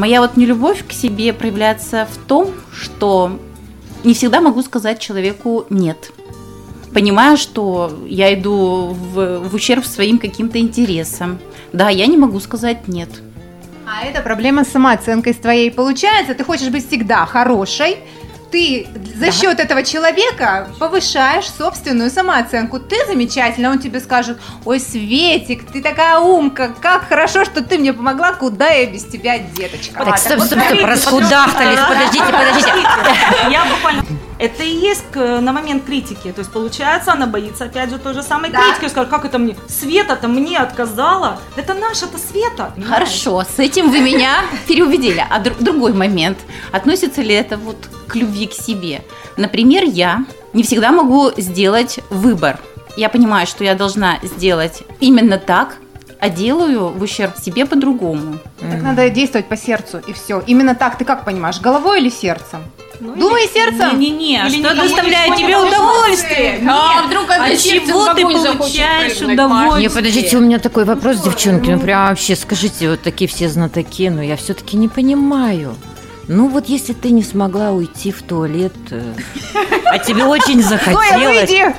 Моя 0.01 0.19
вот 0.19 0.35
нелюбовь 0.35 0.83
к 0.87 0.93
себе 0.93 1.31
проявляется 1.31 2.07
в 2.11 2.17
том, 2.17 2.49
что 2.73 3.39
не 4.03 4.15
всегда 4.15 4.41
могу 4.41 4.63
сказать 4.63 4.97
человеку 4.97 5.67
«нет». 5.69 6.11
Понимаю, 6.91 7.37
что 7.37 7.91
я 8.07 8.33
иду 8.33 8.97
в, 9.13 9.47
в 9.47 9.53
ущерб 9.53 9.85
своим 9.85 10.17
каким-то 10.17 10.57
интересам. 10.57 11.37
Да, 11.71 11.89
я 11.89 12.07
не 12.07 12.17
могу 12.17 12.39
сказать 12.39 12.87
«нет». 12.87 13.09
А 13.85 14.03
это 14.03 14.23
проблема 14.23 14.65
с 14.65 14.69
самооценкой 14.69 15.35
с 15.35 15.37
твоей. 15.37 15.69
Получается, 15.69 16.33
ты 16.33 16.43
хочешь 16.43 16.69
быть 16.69 16.87
всегда 16.87 17.27
хорошей, 17.27 17.97
ты 18.51 18.87
за 19.15 19.31
счет 19.31 19.59
этого 19.59 19.83
человека 19.83 20.67
повышаешь 20.79 21.45
собственную 21.45 22.09
самооценку. 22.09 22.79
Ты 22.79 23.05
замечательно, 23.07 23.71
он 23.71 23.79
тебе 23.79 23.99
скажет, 23.99 24.39
ой, 24.65 24.79
Светик, 24.79 25.71
ты 25.71 25.81
такая 25.81 26.19
умка, 26.19 26.73
как 26.81 27.07
хорошо, 27.07 27.45
что 27.45 27.63
ты 27.63 27.77
мне 27.77 27.93
помогла, 27.93 28.33
куда 28.33 28.69
я 28.69 28.85
без 28.85 29.05
тебя, 29.05 29.37
деточка. 29.39 30.03
Так, 30.03 30.17
стоп, 30.17 30.41
стоп, 30.41 30.59
стоп, 30.59 30.83
раскудахтались, 30.83 31.79
подождите, 31.79 32.25
подождите. 32.25 32.71
Я 33.49 33.65
буквально... 33.65 34.03
Это 34.41 34.63
и 34.63 34.69
есть 34.89 35.03
к- 35.11 35.39
на 35.41 35.51
момент 35.53 35.85
критики. 35.85 36.31
То 36.31 36.39
есть, 36.39 36.51
получается, 36.51 37.13
она 37.13 37.27
боится, 37.27 37.65
опять 37.65 37.89
же, 37.91 37.99
той 37.99 38.13
же 38.13 38.23
самой 38.23 38.49
Да. 38.49 38.59
критики. 38.63 38.89
Скажет, 38.89 39.09
как 39.09 39.23
это 39.25 39.37
мне? 39.37 39.55
Света-то 39.69 40.27
мне 40.27 40.57
отказала. 40.57 41.39
Это 41.55 41.73
наша-то 41.75 42.17
Света. 42.17 42.71
понимаешь? 42.75 42.93
Хорошо, 42.93 43.43
с 43.43 43.59
этим 43.59 43.91
вы 43.91 43.99
меня 44.01 44.43
переубедили. 44.67 45.23
А 45.29 45.39
дру- 45.39 45.61
другой 45.63 45.93
момент. 45.93 46.39
Относится 46.71 47.21
ли 47.21 47.35
это 47.35 47.57
вот 47.57 47.77
к 48.07 48.15
любви 48.15 48.47
к 48.47 48.53
себе? 48.53 49.03
Например, 49.37 49.83
я 49.83 50.25
не 50.53 50.63
всегда 50.63 50.91
могу 50.91 51.31
сделать 51.37 51.99
выбор. 52.09 52.57
Я 52.97 53.09
понимаю, 53.09 53.45
что 53.47 53.63
я 53.63 53.75
должна 53.75 54.17
сделать 54.23 54.83
именно 54.99 55.37
так, 55.37 55.77
а 56.21 56.29
делаю 56.29 56.89
в 56.89 57.01
ущерб 57.01 57.35
себе 57.37 57.65
по-другому. 57.65 58.37
Так 58.59 58.81
надо 58.81 59.09
действовать 59.09 59.47
по 59.47 59.57
сердцу, 59.57 59.99
и 60.05 60.13
все. 60.13 60.41
Именно 60.45 60.75
так, 60.75 60.97
ты 60.97 61.03
как 61.03 61.25
понимаешь, 61.25 61.59
головой 61.59 61.99
или 61.99 62.09
сердцем? 62.09 62.63
Ну, 62.99 63.15
Думай 63.15 63.49
сердцем. 63.51 63.99
Не-не-не, 63.99 64.47
Или 64.47 64.63
что 64.63 64.75
доставляет 64.75 65.35
тебе 65.35 65.57
удовольствие? 65.57 66.63
А 66.69 67.07
вдруг 67.07 67.27
От 67.27 67.59
сердцем 67.59 67.87
чего 67.87 68.13
ты 68.13 68.21
получаешь 68.21 69.19
удовольствие? 69.19 69.81
Не, 69.81 69.89
подождите, 69.89 70.37
у 70.37 70.41
меня 70.41 70.59
такой 70.59 70.85
вопрос, 70.85 71.17
девчонки. 71.17 71.71
Ну, 71.71 71.79
прям 71.79 72.09
вообще, 72.09 72.35
скажите, 72.35 72.91
вот 72.91 73.01
такие 73.01 73.27
все 73.27 73.49
знатоки, 73.49 74.09
но 74.09 74.21
я 74.21 74.37
все-таки 74.37 74.77
не 74.77 74.87
понимаю. 74.87 75.75
Ну, 76.27 76.47
вот 76.47 76.67
если 76.69 76.93
ты 76.93 77.11
не 77.11 77.23
смогла 77.23 77.71
уйти 77.71 78.11
в 78.11 78.21
туалет, 78.21 78.73
э, 78.91 79.13
а 79.85 79.97
тебе 79.99 80.23
очень 80.23 80.61
захотелось... 80.63 81.11
выйди! 81.49 81.53
Я- 81.59 81.73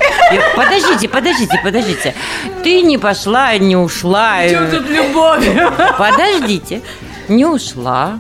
Подождите, 0.57 1.09
подождите, 1.09 1.61
подождите. 1.65 2.15
Ты 2.63 2.83
не 2.83 2.99
пошла, 2.99 3.57
не 3.57 3.77
ушла. 3.77 4.43
э, 4.45 4.81
любовь? 4.89 5.49
Подождите, 5.97 6.83
не 7.29 7.47
ушла, 7.47 8.19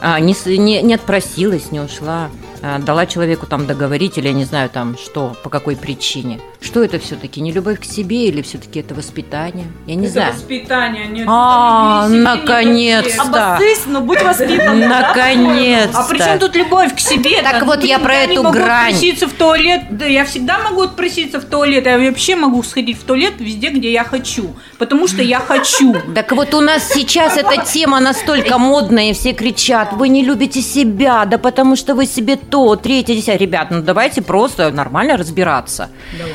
а, 0.00 0.18
не, 0.20 0.34
не, 0.56 0.80
не 0.82 0.94
отпросилась, 0.94 1.70
не 1.72 1.80
ушла, 1.80 2.30
дала 2.62 3.06
человеку 3.06 3.46
там 3.46 3.66
договорить 3.66 4.18
или 4.18 4.28
я 4.28 4.34
не 4.34 4.44
знаю 4.44 4.70
там 4.70 4.96
что, 4.98 5.36
по 5.42 5.50
какой 5.50 5.76
причине. 5.76 6.40
Что 6.60 6.84
это 6.84 6.98
все-таки, 6.98 7.40
не 7.40 7.52
любовь 7.52 7.80
к 7.80 7.84
себе 7.84 8.26
или 8.26 8.42
все-таки 8.42 8.80
это 8.80 8.94
воспитание? 8.94 9.66
Я 9.86 9.94
не 9.94 10.08
знаю. 10.08 10.34
воспитание, 10.34 11.06
нет. 11.06 11.26
А, 11.28 12.06
наконец-то. 12.08 13.56
Обоссысь, 13.56 13.86
но 13.86 14.00
будь 14.02 14.22
воспитан. 14.22 14.80
Наконец-то. 14.80 15.98
А 15.98 16.08
при 16.08 16.18
чем 16.18 16.38
тут 16.38 16.54
любовь 16.56 16.94
к 16.94 17.00
себе? 17.00 17.42
Так 17.42 17.64
вот, 17.64 17.82
я 17.82 17.98
про 17.98 18.14
эту 18.14 18.42
грань. 18.50 18.88
отпроситься 18.88 19.26
в 19.26 19.32
туалет. 19.32 19.82
Да, 19.90 20.04
я 20.04 20.24
всегда 20.24 20.58
могу 20.58 20.82
отпроситься 20.82 21.40
в 21.40 21.44
туалет. 21.44 21.86
Я 21.86 21.98
вообще 21.98 22.36
могу 22.36 22.62
сходить 22.62 22.98
в 22.98 23.04
туалет 23.04 23.34
везде, 23.38 23.70
где 23.70 23.90
я 23.90 24.04
хочу. 24.04 24.54
Потому 24.78 25.08
что 25.08 25.22
я 25.22 25.40
хочу. 25.40 25.94
Так 26.14 26.32
вот 26.32 26.54
у 26.54 26.60
нас 26.60 26.88
сейчас 26.92 27.36
эта 27.36 27.64
тема 27.64 28.00
настолько 28.00 28.58
модная, 28.58 29.10
и 29.10 29.12
все 29.12 29.32
кричат, 29.32 29.92
вы 29.92 30.08
не 30.08 30.22
любите 30.22 30.60
себя, 30.60 31.24
да 31.24 31.38
потому 31.38 31.76
что 31.76 31.94
вы 31.94 32.04
себе 32.04 32.36
то, 32.50 32.76
третье, 32.76 33.14
десятое. 33.14 33.38
Ребят, 33.38 33.68
ну 33.70 33.82
давайте 33.82 34.22
просто 34.22 34.70
нормально 34.70 35.16
разбираться. 35.16 35.90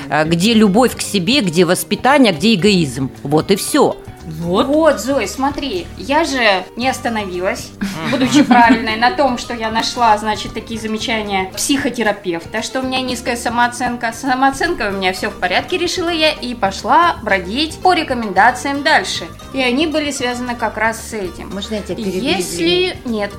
А, 0.10 0.24
Где 0.24 0.54
любовь 0.54 0.96
к 0.96 1.02
себе, 1.02 1.42
где 1.42 1.66
воспитание, 1.66 2.34
где 2.34 2.56
эгоизм. 2.56 3.12
Вот 3.24 3.52
и 3.52 3.56
все. 3.56 3.98
Вот. 4.26 4.66
Вот, 4.66 5.00
Зой, 5.00 5.28
смотри, 5.28 5.86
я 5.98 6.24
же 6.24 6.64
не 6.76 6.90
остановилась, 6.90 7.70
будучи 8.10 8.42
правильной, 8.44 8.96
на 8.96 9.12
том, 9.12 9.38
что 9.38 9.54
я 9.54 9.70
нашла, 9.70 10.18
значит, 10.18 10.54
такие 10.54 10.80
замечания 10.80 11.52
психотерапевта, 11.56 12.64
что 12.64 12.80
у 12.80 12.84
меня 12.84 13.02
низкая 13.02 13.36
самооценка. 13.36 14.14
Самооценка 14.14 14.90
у 14.90 14.98
меня 14.98 15.14
все 15.14 15.30
в 15.30 15.40
порядке, 15.40 15.78
решила 15.78 16.10
я, 16.10 16.32
и 16.32 16.56
пошла 16.56 17.18
бродить 17.22 17.78
по 17.78 17.94
рекомендациям 17.94 18.82
дальше. 18.82 19.26
И 19.54 19.62
они 19.62 19.86
были 19.86 20.10
связаны 20.10 20.56
как 20.56 20.78
раз 20.78 21.10
с 21.10 21.14
этим. 21.14 21.50
Можно 21.54 21.76
я 21.76 21.82
тебя 21.82 22.04
Если... 22.04 22.98
Нет. 23.06 23.32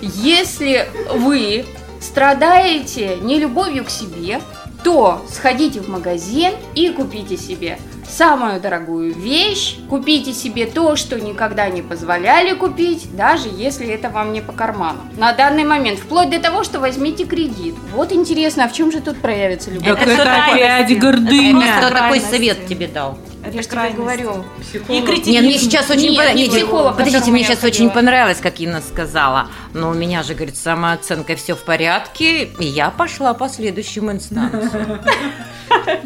Если 0.00 0.88
вы 1.14 1.64
страдаете 2.04 3.16
нелюбовью 3.22 3.84
к 3.84 3.90
себе, 3.90 4.40
то 4.82 5.24
сходите 5.30 5.80
в 5.80 5.88
магазин 5.88 6.52
и 6.74 6.90
купите 6.90 7.36
себе 7.36 7.78
самую 8.06 8.60
дорогую 8.60 9.14
вещь, 9.14 9.78
купите 9.88 10.32
себе 10.34 10.66
то, 10.66 10.94
что 10.94 11.18
никогда 11.18 11.68
не 11.68 11.80
позволяли 11.80 12.54
купить, 12.54 13.16
даже 13.16 13.48
если 13.48 13.88
это 13.88 14.10
вам 14.10 14.32
не 14.32 14.42
по 14.42 14.52
карману. 14.52 15.00
На 15.16 15.32
данный 15.32 15.64
момент, 15.64 15.98
вплоть 15.98 16.30
до 16.30 16.38
того, 16.38 16.64
что 16.64 16.78
возьмите 16.80 17.24
кредит. 17.24 17.74
Вот 17.92 18.12
интересно, 18.12 18.64
а 18.64 18.68
в 18.68 18.74
чем 18.74 18.92
же 18.92 19.00
тут 19.00 19.16
проявится 19.20 19.70
любовь? 19.70 19.88
Это 19.88 20.10
это 20.10 20.44
опять 20.44 20.98
гордыня. 20.98 21.80
такой 21.80 21.90
крайности. 21.90 22.30
совет 22.30 22.66
тебе 22.66 22.86
дал? 22.86 23.18
Я 23.52 23.62
же 23.62 23.68
тебе 23.68 23.90
говорю. 23.90 24.44
И 24.88 25.00
критики. 25.02 25.30
Не, 25.30 25.40
мне 25.40 25.58
сейчас 25.58 25.90
очень 25.90 26.10
Нет, 26.10 26.16
понравилось. 26.16 26.40
не 26.40 26.48
психолог, 26.50 26.96
Подождите, 26.96 27.30
мне 27.30 27.44
сейчас 27.44 27.58
ходила. 27.60 27.86
очень 27.86 27.90
понравилось, 27.94 28.38
как 28.40 28.60
Инна 28.60 28.80
сказала. 28.80 29.48
Но 29.72 29.90
у 29.90 29.94
меня 29.94 30.22
же, 30.22 30.34
говорит, 30.34 30.56
самооценка 30.56 31.36
все 31.36 31.54
в 31.54 31.62
порядке, 31.64 32.44
и 32.44 32.64
я 32.64 32.90
пошла 32.90 33.34
по 33.34 33.48
следующим 33.48 34.10
инстанциям. 34.10 35.00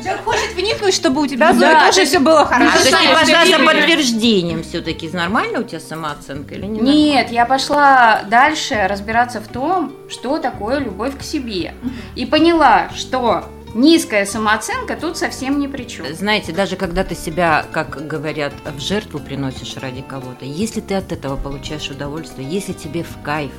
Человек 0.02 0.24
хочет 0.24 0.54
вникнуть, 0.54 0.94
чтобы 0.94 1.20
у 1.22 1.26
тебя, 1.26 1.52
Да, 1.52 1.86
тоже 1.86 2.06
все 2.06 2.18
было 2.20 2.42
А 2.42 2.46
хорошо. 2.46 2.78
ты 2.84 2.90
пошла 3.12 3.44
за 3.46 3.58
подтверждением 3.64 4.62
все-таки. 4.62 5.08
Нормально 5.10 5.60
у 5.60 5.62
тебя 5.62 5.80
самооценка 5.80 6.54
или 6.54 6.66
не 6.66 6.80
Нет, 6.80 7.30
я 7.30 7.44
пошла 7.44 8.22
дальше 8.30 8.86
разбираться 8.88 9.40
в 9.40 9.48
том, 9.48 9.92
что 10.08 10.38
такое 10.38 10.78
любовь 10.78 11.18
к 11.18 11.22
себе. 11.22 11.74
И 12.14 12.24
поняла, 12.26 12.88
что 12.96 13.44
низкая 13.78 14.26
самооценка 14.26 14.96
тут 14.96 15.16
совсем 15.16 15.60
ни 15.60 15.68
при 15.68 15.84
чем. 15.84 16.12
Знаете, 16.12 16.52
даже 16.52 16.76
когда 16.76 17.04
ты 17.04 17.14
себя, 17.14 17.64
как 17.72 18.06
говорят, 18.06 18.52
в 18.76 18.80
жертву 18.80 19.20
приносишь 19.20 19.76
ради 19.76 20.02
кого-то, 20.02 20.44
если 20.44 20.80
ты 20.80 20.94
от 20.94 21.12
этого 21.12 21.36
получаешь 21.36 21.88
удовольствие, 21.88 22.48
если 22.48 22.72
тебе 22.72 23.04
в 23.04 23.22
кайф, 23.22 23.52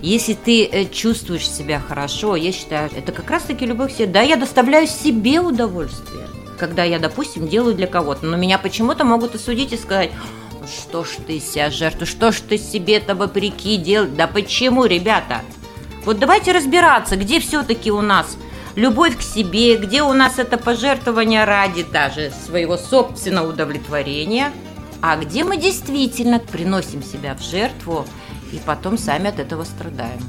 если 0.00 0.32
ты 0.32 0.64
э, 0.64 0.86
чувствуешь 0.86 1.48
себя 1.48 1.80
хорошо, 1.80 2.34
я 2.34 2.50
считаю, 2.50 2.90
это 2.96 3.12
как 3.12 3.30
раз-таки 3.30 3.66
любовь 3.66 3.92
к 3.92 3.96
себе. 3.96 4.06
Да, 4.06 4.22
я 4.22 4.36
доставляю 4.36 4.86
себе 4.86 5.40
удовольствие, 5.40 6.26
когда 6.58 6.84
я, 6.84 6.98
допустим, 6.98 7.46
делаю 7.46 7.74
для 7.74 7.86
кого-то, 7.86 8.24
но 8.24 8.36
меня 8.38 8.58
почему-то 8.58 9.04
могут 9.04 9.34
осудить 9.34 9.72
и 9.72 9.76
сказать, 9.76 10.10
«Ну 10.60 10.66
что 10.66 11.04
ж 11.04 11.08
ты 11.26 11.40
себя 11.40 11.70
жертву, 11.70 12.06
что 12.06 12.32
ж 12.32 12.40
ты 12.40 12.56
себе-то 12.56 13.14
вопреки 13.14 13.76
делать, 13.76 14.16
да 14.16 14.26
почему, 14.26 14.86
ребята? 14.86 15.42
Вот 16.06 16.18
давайте 16.18 16.52
разбираться, 16.52 17.16
где 17.16 17.38
все-таки 17.38 17.92
у 17.92 18.00
нас 18.00 18.38
любовь 18.78 19.18
к 19.18 19.22
себе, 19.22 19.76
где 19.76 20.02
у 20.02 20.12
нас 20.12 20.38
это 20.38 20.56
пожертвование 20.56 21.44
ради 21.44 21.82
даже 21.82 22.30
своего 22.30 22.76
собственного 22.76 23.48
удовлетворения, 23.48 24.52
а 25.02 25.16
где 25.16 25.42
мы 25.42 25.56
действительно 25.56 26.38
приносим 26.38 27.02
себя 27.02 27.34
в 27.34 27.42
жертву 27.42 28.06
и 28.52 28.60
потом 28.64 28.96
сами 28.96 29.30
от 29.30 29.40
этого 29.40 29.64
страдаем. 29.64 30.20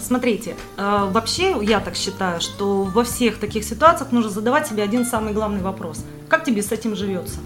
Смотрите, 0.00 0.56
э, 0.78 1.08
вообще 1.10 1.54
я 1.60 1.78
так 1.78 1.94
считаю, 1.94 2.40
что 2.40 2.84
во 2.84 3.04
всех 3.04 3.38
таких 3.38 3.64
ситуациях 3.64 4.12
нужно 4.12 4.30
задавать 4.30 4.66
себе 4.66 4.82
один 4.82 5.04
самый 5.04 5.34
главный 5.34 5.60
вопрос. 5.60 6.02
Как 6.28 6.44
тебе 6.44 6.62
с 6.62 6.72
этим 6.72 6.96
живется? 6.96 7.38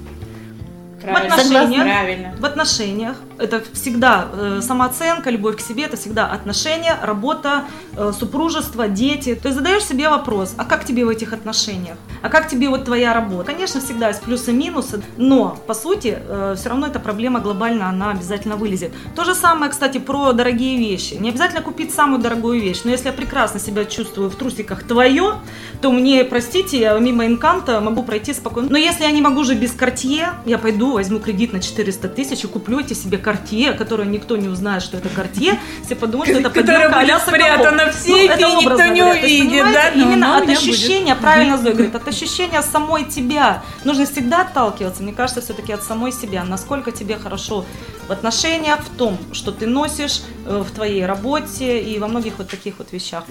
В 1.04 1.16
отношениях, 1.16 1.82
Правильно. 1.82 2.34
в 2.38 2.44
отношениях 2.44 3.16
это 3.38 3.62
всегда 3.72 4.26
э, 4.32 4.60
самооценка, 4.62 5.30
любовь 5.30 5.56
к 5.56 5.60
себе, 5.60 5.84
это 5.84 5.96
всегда 5.96 6.26
отношения, 6.26 6.96
работа, 7.02 7.64
э, 7.96 8.12
супружество, 8.18 8.88
дети. 8.88 9.34
То 9.34 9.48
есть 9.48 9.58
задаешь 9.58 9.84
себе 9.84 10.08
вопрос, 10.08 10.54
а 10.56 10.64
как 10.64 10.84
тебе 10.84 11.04
в 11.04 11.08
этих 11.08 11.32
отношениях? 11.32 11.96
А 12.22 12.28
как 12.28 12.48
тебе 12.48 12.68
вот 12.68 12.84
твоя 12.84 13.12
работа? 13.12 13.52
Конечно, 13.52 13.80
всегда 13.80 14.08
есть 14.08 14.22
плюсы 14.22 14.50
и 14.52 14.54
минусы, 14.54 15.02
но 15.16 15.58
по 15.66 15.74
сути 15.74 16.18
все 16.56 16.68
равно 16.68 16.86
эта 16.86 16.98
проблема 17.00 17.40
глобально, 17.40 17.88
она 17.88 18.10
обязательно 18.10 18.56
вылезет. 18.56 18.92
То 19.14 19.24
же 19.24 19.34
самое, 19.34 19.70
кстати, 19.70 19.98
про 19.98 20.32
дорогие 20.32 20.78
вещи. 20.78 21.14
Не 21.14 21.30
обязательно 21.30 21.62
купить 21.62 21.92
самую 21.92 22.20
дорогую 22.22 22.60
вещь, 22.60 22.82
но 22.84 22.90
если 22.90 23.08
я 23.08 23.12
прекрасно 23.12 23.60
себя 23.60 23.84
чувствую 23.84 24.30
в 24.30 24.36
трусиках 24.36 24.84
твое, 24.84 25.34
то 25.80 25.92
мне, 25.92 26.24
простите, 26.24 26.78
я 26.78 26.98
мимо 26.98 27.26
инканта 27.26 27.80
могу 27.80 28.02
пройти 28.02 28.32
спокойно. 28.32 28.68
Но 28.70 28.78
если 28.78 29.04
я 29.04 29.10
не 29.10 29.20
могу 29.20 29.44
же 29.44 29.54
без 29.54 29.72
картье, 29.72 30.30
я 30.46 30.58
пойду, 30.58 30.93
возьму 30.94 31.20
кредит 31.20 31.52
на 31.52 31.60
400 31.60 32.08
тысяч 32.08 32.44
и 32.44 32.46
куплю 32.46 32.80
эти 32.80 32.94
себе 32.94 33.18
картье, 33.18 33.72
которое 33.72 34.06
никто 34.08 34.36
не 34.36 34.48
узнает, 34.48 34.82
что 34.82 34.96
это 34.96 35.08
картье, 35.08 35.58
все 35.84 35.94
подумают, 35.94 36.30
что 36.30 36.40
это 36.40 36.50
подделка 36.50 36.98
а-ля 36.98 37.20
Соколов. 37.20 37.94
в 37.94 37.98
сейфе, 38.02 38.34
это 38.34 38.46
и 38.46 38.54
никто 38.56 38.84
не 38.86 39.00
говоря. 39.00 39.20
Увидит, 39.20 39.64
да? 39.72 39.90
Ну, 39.94 40.02
Именно 40.02 40.26
но 40.26 40.32
у 40.34 40.36
от 40.38 40.46
меня 40.46 40.54
будет. 40.60 40.68
ощущения, 40.74 41.14
правильно 41.14 41.58
Зоя 41.58 41.72
говорит, 41.72 41.94
от 41.94 42.08
ощущения 42.08 42.62
самой 42.62 43.04
тебя. 43.04 43.62
Нужно 43.84 44.06
всегда 44.06 44.42
отталкиваться, 44.42 45.02
мне 45.02 45.12
кажется, 45.12 45.40
все-таки 45.42 45.72
от 45.72 45.82
самой 45.82 46.12
себя. 46.12 46.44
Насколько 46.44 46.90
тебе 46.92 47.16
хорошо 47.18 47.64
в 48.08 48.12
отношениях, 48.12 48.80
в 48.80 48.96
том, 48.96 49.18
что 49.32 49.52
ты 49.52 49.66
носишь, 49.66 50.22
э, 50.46 50.62
в 50.66 50.70
твоей 50.74 51.04
работе 51.06 51.80
и 51.80 51.98
во 51.98 52.08
многих 52.08 52.34
вот 52.38 52.48
таких 52.50 52.78
вот 52.78 52.92
вещах. 52.92 53.24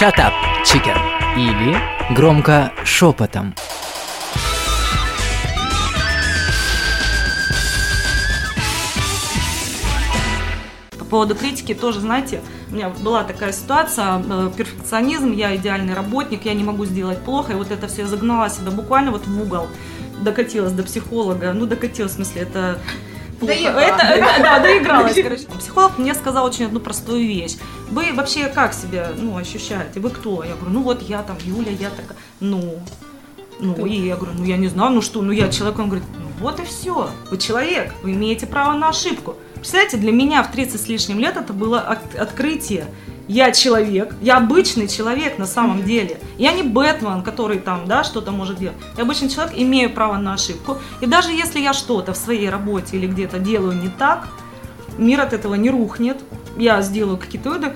Shut 0.00 0.14
up, 0.18 0.32
chicken. 0.64 0.96
Или 1.36 1.76
громко 2.14 2.72
шепотом. 2.84 3.54
Поводу 11.08 11.34
критики 11.34 11.74
тоже, 11.74 12.00
знаете, 12.00 12.40
У 12.70 12.74
меня 12.74 12.90
была 12.90 13.24
такая 13.24 13.52
ситуация, 13.52 14.22
э, 14.28 14.50
перфекционизм, 14.56 15.32
я 15.32 15.54
идеальный 15.56 15.94
работник, 15.94 16.44
я 16.44 16.54
не 16.54 16.64
могу 16.64 16.84
сделать 16.84 17.18
плохо, 17.18 17.52
и 17.52 17.56
вот 17.56 17.70
это 17.70 17.86
все 17.88 18.02
я 18.02 18.08
загнала 18.08 18.50
себя 18.50 18.70
буквально 18.70 19.10
вот 19.12 19.26
в 19.26 19.40
угол, 19.42 19.68
докатилась 20.20 20.72
до 20.72 20.82
психолога, 20.82 21.52
ну 21.52 21.66
докатилась, 21.66 22.12
в 22.12 22.14
смысле, 22.16 22.42
это 22.42 22.78
плохо. 23.38 23.54
Доехала. 23.54 23.80
Это, 23.80 24.02
это- 24.06 24.42
да, 24.42 24.58
доигралась, 24.62 25.14
короче. 25.14 25.46
Психолог 25.58 25.98
мне 25.98 26.14
сказал 26.14 26.44
очень 26.44 26.66
одну 26.66 26.80
простую 26.80 27.26
вещь. 27.26 27.56
Вы 27.90 28.12
вообще 28.12 28.48
как 28.48 28.74
себя, 28.74 29.10
ну, 29.16 29.36
ощущаете? 29.36 30.00
Вы 30.00 30.10
кто? 30.10 30.42
Я 30.44 30.54
говорю, 30.56 30.70
ну 30.70 30.82
вот 30.82 31.02
я 31.02 31.22
там, 31.22 31.36
Юля, 31.44 31.70
я 31.72 31.88
такая, 31.90 32.18
ну, 32.40 32.80
ну, 33.60 33.86
и 33.86 33.96
я 34.06 34.16
говорю, 34.16 34.34
ну 34.38 34.44
я 34.44 34.56
не 34.56 34.68
знаю, 34.68 34.92
ну 34.92 35.02
что, 35.02 35.22
ну 35.22 35.32
я 35.32 35.48
человек, 35.48 35.78
он 35.78 35.86
говорит, 35.86 36.06
ну 36.16 36.26
вот 36.40 36.60
и 36.60 36.64
все, 36.64 37.10
вы 37.30 37.38
человек, 37.38 37.92
вы 38.02 38.12
имеете 38.12 38.46
право 38.46 38.72
на 38.76 38.88
ошибку. 38.90 39.36
Представляете, 39.58 39.96
для 39.96 40.12
меня 40.12 40.42
в 40.42 40.50
30 40.52 40.80
с 40.80 40.88
лишним 40.88 41.18
лет 41.18 41.36
это 41.36 41.52
было 41.52 41.80
от- 41.80 42.14
открытие. 42.14 42.86
Я 43.26 43.52
человек, 43.52 44.14
я 44.22 44.38
обычный 44.38 44.88
человек 44.88 45.36
на 45.38 45.44
самом 45.46 45.84
деле. 45.84 46.18
Я 46.38 46.52
не 46.52 46.62
Бэтмен, 46.62 47.22
который 47.22 47.58
там, 47.58 47.86
да, 47.86 48.02
что-то 48.02 48.30
может 48.30 48.58
делать. 48.58 48.76
Я 48.96 49.02
обычный 49.02 49.28
человек, 49.28 49.52
имею 49.56 49.90
право 49.90 50.16
на 50.16 50.32
ошибку. 50.34 50.78
И 51.02 51.06
даже 51.06 51.32
если 51.32 51.60
я 51.60 51.74
что-то 51.74 52.14
в 52.14 52.16
своей 52.16 52.48
работе 52.48 52.96
или 52.96 53.06
где-то 53.06 53.38
делаю 53.38 53.76
не 53.76 53.88
так, 53.90 54.28
мир 54.96 55.20
от 55.20 55.32
этого 55.34 55.54
не 55.56 55.68
рухнет. 55.68 56.16
Я 56.56 56.80
сделаю 56.80 57.18
какие-то 57.18 57.50
выводы. 57.50 57.72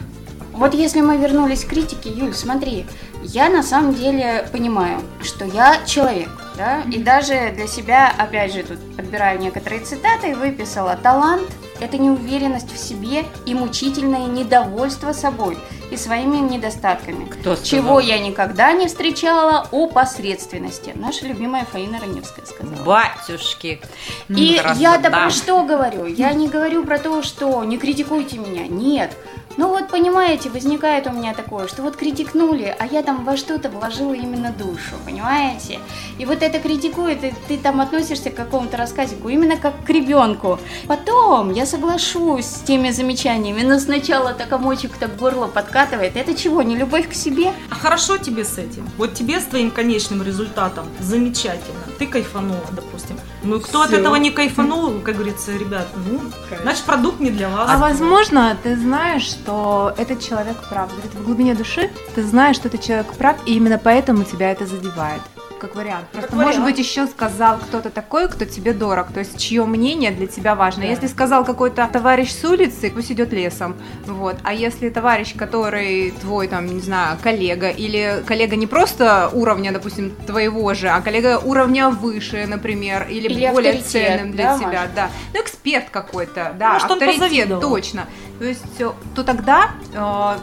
Вот 0.52 0.74
если 0.74 1.00
мы 1.02 1.16
вернулись 1.18 1.64
к 1.64 1.68
критике, 1.68 2.10
Юль, 2.10 2.34
смотри, 2.34 2.86
я 3.22 3.48
на 3.50 3.62
самом 3.62 3.94
деле 3.94 4.48
понимаю, 4.52 5.00
что 5.22 5.44
я 5.44 5.84
человек, 5.86 6.28
да, 6.56 6.82
и 6.82 6.98
даже 7.02 7.52
для 7.54 7.66
себя, 7.66 8.12
опять 8.18 8.52
же, 8.52 8.62
тут 8.62 8.78
подбираю 8.96 9.38
некоторые 9.38 9.82
цитаты 9.82 10.30
и 10.30 10.34
выписала 10.34 10.96
«Талант– 11.02 11.48
это 11.82 11.98
неуверенность 11.98 12.72
в 12.72 12.78
себе 12.78 13.24
и 13.46 13.54
мучительное 13.54 14.26
недовольство 14.26 15.12
собой 15.12 15.58
и 15.90 15.96
своими 15.96 16.36
недостатками, 16.38 17.26
Кто 17.26 17.54
сказал? 17.56 17.64
чего 17.64 18.00
я 18.00 18.18
никогда 18.18 18.72
не 18.72 18.86
встречала 18.86 19.66
у 19.72 19.88
посредственности». 19.88 20.92
Наша 20.94 21.26
любимая 21.26 21.64
Фаина 21.66 21.98
Раневская 22.00 22.46
сказала. 22.46 22.82
Батюшки. 22.84 23.80
И 24.28 24.58
Красота. 24.58 24.80
я-то 24.80 25.10
про 25.10 25.30
что 25.30 25.62
говорю? 25.64 26.06
Я 26.06 26.32
не 26.32 26.48
говорю 26.48 26.84
про 26.84 26.98
то, 26.98 27.22
что 27.22 27.62
не 27.64 27.76
критикуйте 27.78 28.38
меня. 28.38 28.66
Нет. 28.66 29.14
Ну 29.56 29.68
вот 29.68 29.88
понимаете, 29.88 30.48
возникает 30.48 31.06
у 31.06 31.12
меня 31.12 31.34
такое, 31.34 31.68
что 31.68 31.82
вот 31.82 31.96
критикнули, 31.96 32.74
а 32.78 32.86
я 32.86 33.02
там 33.02 33.24
во 33.24 33.36
что-то 33.36 33.68
вложила 33.68 34.14
именно 34.14 34.50
душу, 34.50 34.94
понимаете? 35.04 35.78
И 36.18 36.24
вот 36.24 36.42
это 36.42 36.58
критикует, 36.58 37.22
и 37.22 37.34
ты 37.48 37.58
там 37.58 37.80
относишься 37.80 38.30
к 38.30 38.34
какому-то 38.34 38.76
рассказику 38.76 39.28
именно 39.28 39.56
как 39.56 39.84
к 39.84 39.90
ребенку. 39.90 40.58
Потом 40.86 41.52
я 41.52 41.66
соглашусь 41.66 42.46
с 42.46 42.60
теми 42.60 42.90
замечаниями, 42.90 43.62
но 43.62 43.78
сначала 43.78 44.32
так 44.32 44.48
комочек 44.48 44.96
так 44.96 45.16
горло 45.16 45.46
подкатывает. 45.48 46.16
Это 46.16 46.34
чего, 46.34 46.62
не 46.62 46.76
любовь 46.76 47.08
к 47.08 47.14
себе? 47.14 47.52
А 47.70 47.74
хорошо 47.74 48.18
тебе 48.18 48.44
с 48.44 48.58
этим? 48.58 48.88
Вот 48.96 49.14
тебе 49.14 49.40
с 49.40 49.44
твоим 49.44 49.70
конечным 49.70 50.22
результатом 50.22 50.86
замечательно. 51.00 51.80
Ты 51.98 52.06
кайфанула, 52.06 52.66
допустим. 52.72 53.18
Ну 53.44 53.60
кто 53.60 53.82
от 53.82 53.88
Всё. 53.88 53.98
этого 53.98 54.16
не 54.16 54.30
кайфанул, 54.30 55.00
как 55.00 55.16
говорится, 55.16 55.52
ребят, 55.52 55.88
ну, 55.96 56.20
значит 56.62 56.84
продукт 56.84 57.20
не 57.20 57.30
для 57.30 57.48
вас. 57.48 57.68
А 57.68 57.78
возможно, 57.78 58.56
ты 58.62 58.76
знаешь, 58.76 59.22
что 59.22 59.92
этот 59.96 60.20
человек 60.20 60.56
прав. 60.68 60.90
Говорит, 60.90 61.12
в 61.14 61.24
глубине 61.24 61.54
души 61.54 61.90
ты 62.14 62.22
знаешь, 62.22 62.56
что 62.56 62.68
этот 62.68 62.82
человек 62.82 63.12
прав, 63.14 63.36
и 63.46 63.54
именно 63.54 63.78
поэтому 63.78 64.24
тебя 64.24 64.52
это 64.52 64.66
задевает. 64.66 65.22
Как 65.62 65.76
вариант. 65.76 66.08
Просто, 66.10 66.28
Как 66.28 66.36
может 66.36 66.58
вариант. 66.58 66.76
быть, 66.76 66.84
еще 66.84 67.06
сказал 67.06 67.56
кто-то 67.58 67.90
такой, 67.90 68.28
кто 68.28 68.44
тебе 68.44 68.72
дорог, 68.72 69.12
то 69.12 69.20
есть 69.20 69.38
чье 69.38 69.64
мнение 69.64 70.10
для 70.10 70.26
тебя 70.26 70.56
важно. 70.56 70.82
Да. 70.82 70.88
Если 70.88 71.06
сказал 71.06 71.44
какой-то 71.44 71.88
товарищ 71.92 72.32
с 72.32 72.44
улицы, 72.44 72.90
пусть 72.90 73.12
идет 73.12 73.32
лесом. 73.32 73.76
Вот. 74.04 74.36
А 74.42 74.52
если 74.52 74.88
товарищ, 74.88 75.36
который 75.36 76.10
твой, 76.20 76.48
там, 76.48 76.66
не 76.66 76.80
знаю, 76.80 77.16
коллега, 77.22 77.68
или 77.70 78.24
коллега 78.26 78.56
не 78.56 78.66
просто 78.66 79.30
уровня, 79.32 79.70
допустим, 79.70 80.10
твоего 80.26 80.74
же, 80.74 80.88
а 80.88 81.00
коллега 81.00 81.38
уровня 81.38 81.90
выше, 81.90 82.44
например, 82.48 83.06
или, 83.08 83.28
Или 83.28 83.48
более 83.52 83.80
ценным 83.82 84.32
для 84.32 84.44
да, 84.44 84.58
тебя, 84.58 84.66
Маша? 84.66 84.90
да. 84.96 85.10
Ну, 85.32 85.40
эксперт 85.42 85.90
какой-то, 85.90 86.56
да, 86.58 86.72
Может, 86.72 86.90
авторитет, 86.90 87.60
точно. 87.60 88.08
То 88.40 88.44
есть, 88.46 88.80
э, 88.80 88.90
то 89.14 89.22
тогда 89.22 89.70
э, 89.94 90.38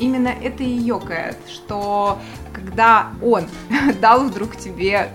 именно 0.00 0.28
это 0.28 0.62
и 0.62 0.68
ёкает, 0.70 1.36
что 1.48 2.18
когда 2.52 3.08
он 3.22 3.44
дал 4.00 4.24
вдруг 4.28 4.56
тебе 4.56 5.10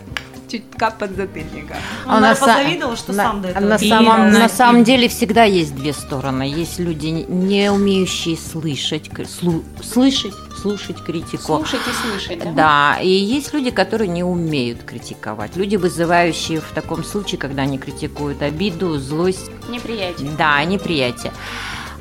чутка 0.47 0.91
подзатыльника. 0.91 1.75
Он, 2.05 2.11
А 2.13 2.19
наверное, 2.19 2.29
на 2.29 2.33
са- 2.35 2.39
позавидовал, 2.57 2.95
что 2.95 3.13
на, 3.13 3.23
сам 3.23 3.41
до 3.41 3.47
этого 3.49 3.65
на 3.65 3.77
самом, 3.79 4.31
на 4.31 4.47
самом 4.49 4.83
деле 4.83 5.09
всегда 5.09 5.43
есть 5.43 5.75
две 5.75 5.91
стороны. 5.91 6.43
Есть 6.43 6.77
люди, 6.79 7.07
не 7.27 7.71
умеющие 7.71 8.37
слышать, 8.37 9.07
слу- 9.09 9.63
слышать, 9.83 10.33
слушать 10.61 11.03
критику. 11.03 11.43
Слушать 11.65 11.79
и 11.87 12.07
слышать, 12.09 12.39
да? 12.43 12.51
Да, 12.51 12.99
и 13.01 13.09
есть 13.09 13.53
люди, 13.53 13.71
которые 13.71 14.07
не 14.07 14.23
умеют 14.23 14.83
критиковать. 14.83 15.55
Люди, 15.55 15.77
вызывающие 15.77 16.61
в 16.61 16.71
таком 16.75 17.03
случае, 17.03 17.39
когда 17.39 17.63
они 17.63 17.79
критикуют 17.79 18.43
обиду, 18.43 18.99
злость, 18.99 19.49
Неприятие. 19.67 20.29
да, 20.37 20.63
неприятие. 20.63 21.33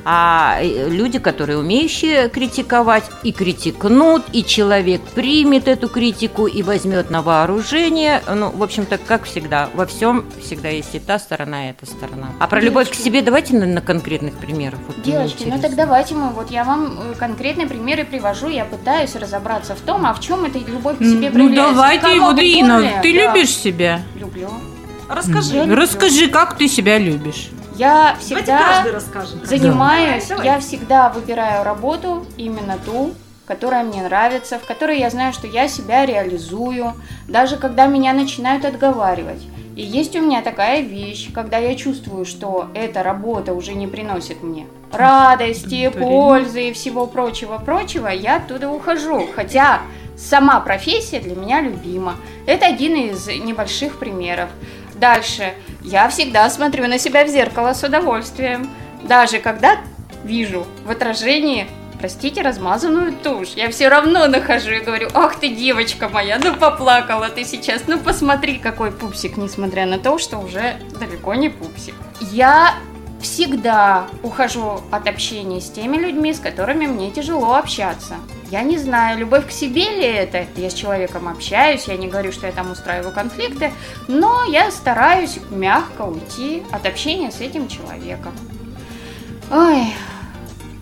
А 0.07 0.59
э, 0.61 0.87
люди, 0.89 1.17
которые 1.17 1.57
умеющие 1.57 2.29
критиковать, 2.29 3.05
и 3.23 3.31
критикнут, 3.31 4.23
и 4.33 4.43
человек 4.45 5.01
примет 5.01 5.67
эту 5.67 5.89
критику 5.89 6.45
и 6.45 6.61
возьмет 6.61 7.09
на 7.09 7.23
вооружение. 7.23 8.21
Ну, 8.31 8.51
в 8.51 8.61
общем-то, 8.61 8.99
как 8.99 9.23
всегда, 9.23 9.69
во 9.73 9.87
всем 9.87 10.25
всегда 10.43 10.69
есть 10.69 10.93
и 10.93 10.99
та 10.99 11.17
сторона, 11.17 11.67
и 11.67 11.71
эта 11.71 11.87
сторона. 11.87 12.29
А 12.39 12.47
про 12.47 12.59
любовь 12.61 12.87
к 12.87 12.91
Девочки. 12.91 13.03
себе 13.03 13.21
давайте 13.23 13.55
на, 13.55 13.65
на 13.65 13.81
конкретных 13.81 14.35
примерах. 14.35 14.79
Вот 14.87 15.01
Девочки, 15.01 15.45
ну 15.47 15.59
так 15.59 15.75
давайте 15.75 16.13
мы, 16.13 16.29
вот 16.29 16.51
я 16.51 16.63
вам 16.63 16.99
э, 17.11 17.15
конкретные 17.15 17.67
примеры 17.67 18.05
привожу, 18.05 18.47
я 18.47 18.65
пытаюсь 18.65 19.15
разобраться 19.15 19.73
в 19.75 19.81
том, 19.81 20.05
а 20.05 20.13
в 20.13 20.19
чем 20.19 20.45
эта 20.45 20.59
любовь 20.59 20.97
к 20.99 21.03
себе 21.03 21.29
Ну 21.29 21.33
проявляется. 21.33 21.73
давайте, 21.73 22.01
Кого 22.05 22.25
вот, 22.27 22.35
ты 22.35 22.61
Да, 22.61 23.01
любишь 23.03 23.55
себя? 23.55 24.01
Люблю. 24.15 24.49
Расскажи. 25.09 25.55
Я 25.55 25.65
люблю. 25.65 25.81
Расскажи, 25.81 26.27
как 26.29 26.57
ты 26.57 26.67
себя 26.67 26.97
любишь. 26.99 27.49
Я 27.75 28.15
всегда 28.19 28.85
занимаюсь, 29.43 30.29
я 30.43 30.59
всегда 30.59 31.09
выбираю 31.09 31.63
работу, 31.63 32.25
именно 32.37 32.77
ту, 32.85 33.13
которая 33.45 33.83
мне 33.83 34.03
нравится, 34.03 34.59
в 34.59 34.65
которой 34.65 34.99
я 34.99 35.09
знаю, 35.09 35.33
что 35.33 35.47
я 35.47 35.67
себя 35.67 36.05
реализую, 36.05 36.93
даже 37.27 37.57
когда 37.57 37.85
меня 37.85 38.13
начинают 38.13 38.65
отговаривать. 38.65 39.41
И 39.75 39.81
есть 39.81 40.15
у 40.15 40.21
меня 40.21 40.41
такая 40.41 40.81
вещь, 40.81 41.33
когда 41.33 41.57
я 41.57 41.75
чувствую, 41.75 42.25
что 42.25 42.69
эта 42.73 43.03
работа 43.03 43.53
уже 43.53 43.73
не 43.73 43.87
приносит 43.87 44.41
мне 44.41 44.67
радости, 44.91 45.89
пользы 45.89 46.69
и 46.69 46.73
всего 46.73 47.07
прочего-прочего, 47.07 48.07
я 48.07 48.37
оттуда 48.37 48.69
ухожу. 48.69 49.27
Хотя 49.35 49.81
сама 50.17 50.59
профессия 50.61 51.19
для 51.19 51.35
меня 51.35 51.61
любима. 51.61 52.15
Это 52.45 52.67
один 52.67 52.95
из 52.95 53.27
небольших 53.27 53.97
примеров. 53.97 54.49
Дальше. 54.99 55.53
Я 55.81 56.09
всегда 56.09 56.49
смотрю 56.49 56.87
на 56.87 56.97
себя 56.97 57.25
в 57.25 57.27
зеркало 57.27 57.73
с 57.73 57.83
удовольствием. 57.83 58.69
Даже 59.03 59.39
когда 59.39 59.77
вижу 60.23 60.65
в 60.85 60.91
отражении, 60.91 61.67
простите, 61.99 62.41
размазанную 62.41 63.13
тушь, 63.13 63.49
я 63.55 63.69
все 63.69 63.87
равно 63.87 64.27
нахожу 64.27 64.71
и 64.71 64.79
говорю, 64.79 65.09
ах 65.13 65.39
ты, 65.39 65.49
девочка 65.49 66.09
моя, 66.09 66.39
ну 66.39 66.55
поплакала 66.55 67.29
ты 67.29 67.43
сейчас, 67.43 67.83
ну 67.87 67.99
посмотри, 67.99 68.57
какой 68.57 68.91
пупсик, 68.91 69.37
несмотря 69.37 69.85
на 69.85 69.99
то, 69.99 70.17
что 70.17 70.37
уже 70.37 70.75
далеко 70.99 71.35
не 71.35 71.49
пупсик. 71.49 71.95
Я 72.31 72.75
всегда 73.21 74.07
ухожу 74.23 74.81
от 74.91 75.07
общения 75.07 75.61
с 75.61 75.69
теми 75.69 75.97
людьми, 75.97 76.33
с 76.33 76.39
которыми 76.39 76.87
мне 76.87 77.11
тяжело 77.11 77.55
общаться. 77.55 78.15
Я 78.51 78.61
не 78.61 78.77
знаю, 78.77 79.17
любовь 79.17 79.47
к 79.47 79.51
себе 79.51 79.89
ли 79.89 80.05
это, 80.05 80.45
я 80.55 80.69
с 80.69 80.73
человеком 80.73 81.27
общаюсь, 81.27 81.87
я 81.87 81.97
не 81.97 82.07
говорю, 82.07 82.31
что 82.31 82.45
я 82.45 82.53
там 82.53 82.71
устраиваю 82.71 83.11
конфликты, 83.11 83.71
но 84.07 84.45
я 84.45 84.69
стараюсь 84.69 85.39
мягко 85.49 86.03
уйти 86.03 86.63
от 86.71 86.85
общения 86.85 87.31
с 87.31 87.41
этим 87.41 87.67
человеком. 87.67 88.33
Ой, 89.51 89.87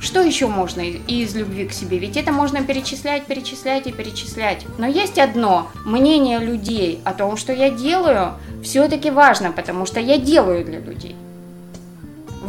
что 0.03 0.21
еще 0.21 0.47
можно 0.47 0.81
из, 0.81 1.33
любви 1.33 1.65
к 1.65 1.71
себе? 1.71 1.97
Ведь 1.97 2.17
это 2.17 2.33
можно 2.33 2.61
перечислять, 2.61 3.25
перечислять 3.25 3.87
и 3.87 3.93
перечислять. 3.93 4.65
Но 4.77 4.85
есть 4.85 5.17
одно, 5.17 5.69
мнение 5.85 6.39
людей 6.39 6.99
о 7.05 7.13
том, 7.13 7.37
что 7.37 7.53
я 7.53 7.69
делаю, 7.69 8.33
все-таки 8.61 9.09
важно, 9.09 9.53
потому 9.53 9.85
что 9.85 10.01
я 10.01 10.17
делаю 10.17 10.65
для 10.65 10.79
людей. 10.79 11.15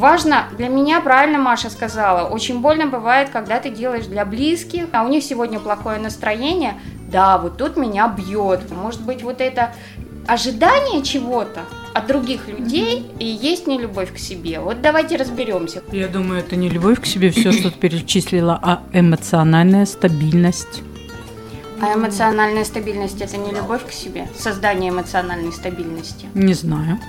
Важно, 0.04 0.44
для 0.58 0.68
меня, 0.68 1.00
правильно 1.00 1.38
Маша 1.38 1.70
сказала, 1.70 2.28
очень 2.28 2.60
больно 2.60 2.86
бывает, 2.86 3.30
когда 3.30 3.58
ты 3.58 3.70
делаешь 3.70 4.04
для 4.04 4.26
близких, 4.26 4.84
а 4.92 5.02
у 5.02 5.08
них 5.08 5.24
сегодня 5.24 5.58
плохое 5.58 5.98
настроение, 5.98 6.74
да, 7.10 7.38
вот 7.38 7.56
тут 7.56 7.78
меня 7.78 8.06
бьет. 8.06 8.70
Может 8.70 9.00
быть, 9.00 9.22
вот 9.22 9.40
это 9.40 9.72
ожидание 10.26 11.02
чего-то 11.02 11.62
от 11.94 12.06
других 12.06 12.48
людей 12.48 13.10
и 13.18 13.24
есть 13.24 13.66
не 13.66 13.78
любовь 13.78 14.12
к 14.12 14.18
себе. 14.18 14.60
Вот 14.60 14.82
давайте 14.82 15.16
разберемся. 15.16 15.82
Я 15.90 16.08
думаю, 16.08 16.40
это 16.40 16.54
не 16.54 16.68
любовь 16.68 17.00
к 17.00 17.06
себе, 17.06 17.30
все, 17.30 17.52
что 17.52 17.70
ты 17.70 17.78
перечислила, 17.78 18.60
а 18.62 18.82
эмоциональная 18.92 19.86
стабильность. 19.86 20.82
А 21.80 21.94
эмоциональная 21.94 22.64
стабильность 22.64 23.22
это 23.22 23.38
не 23.38 23.52
любовь 23.52 23.86
к 23.88 23.90
себе, 23.90 24.28
создание 24.38 24.90
эмоциональной 24.90 25.52
стабильности. 25.52 26.26
Не 26.34 26.52
знаю. 26.52 27.00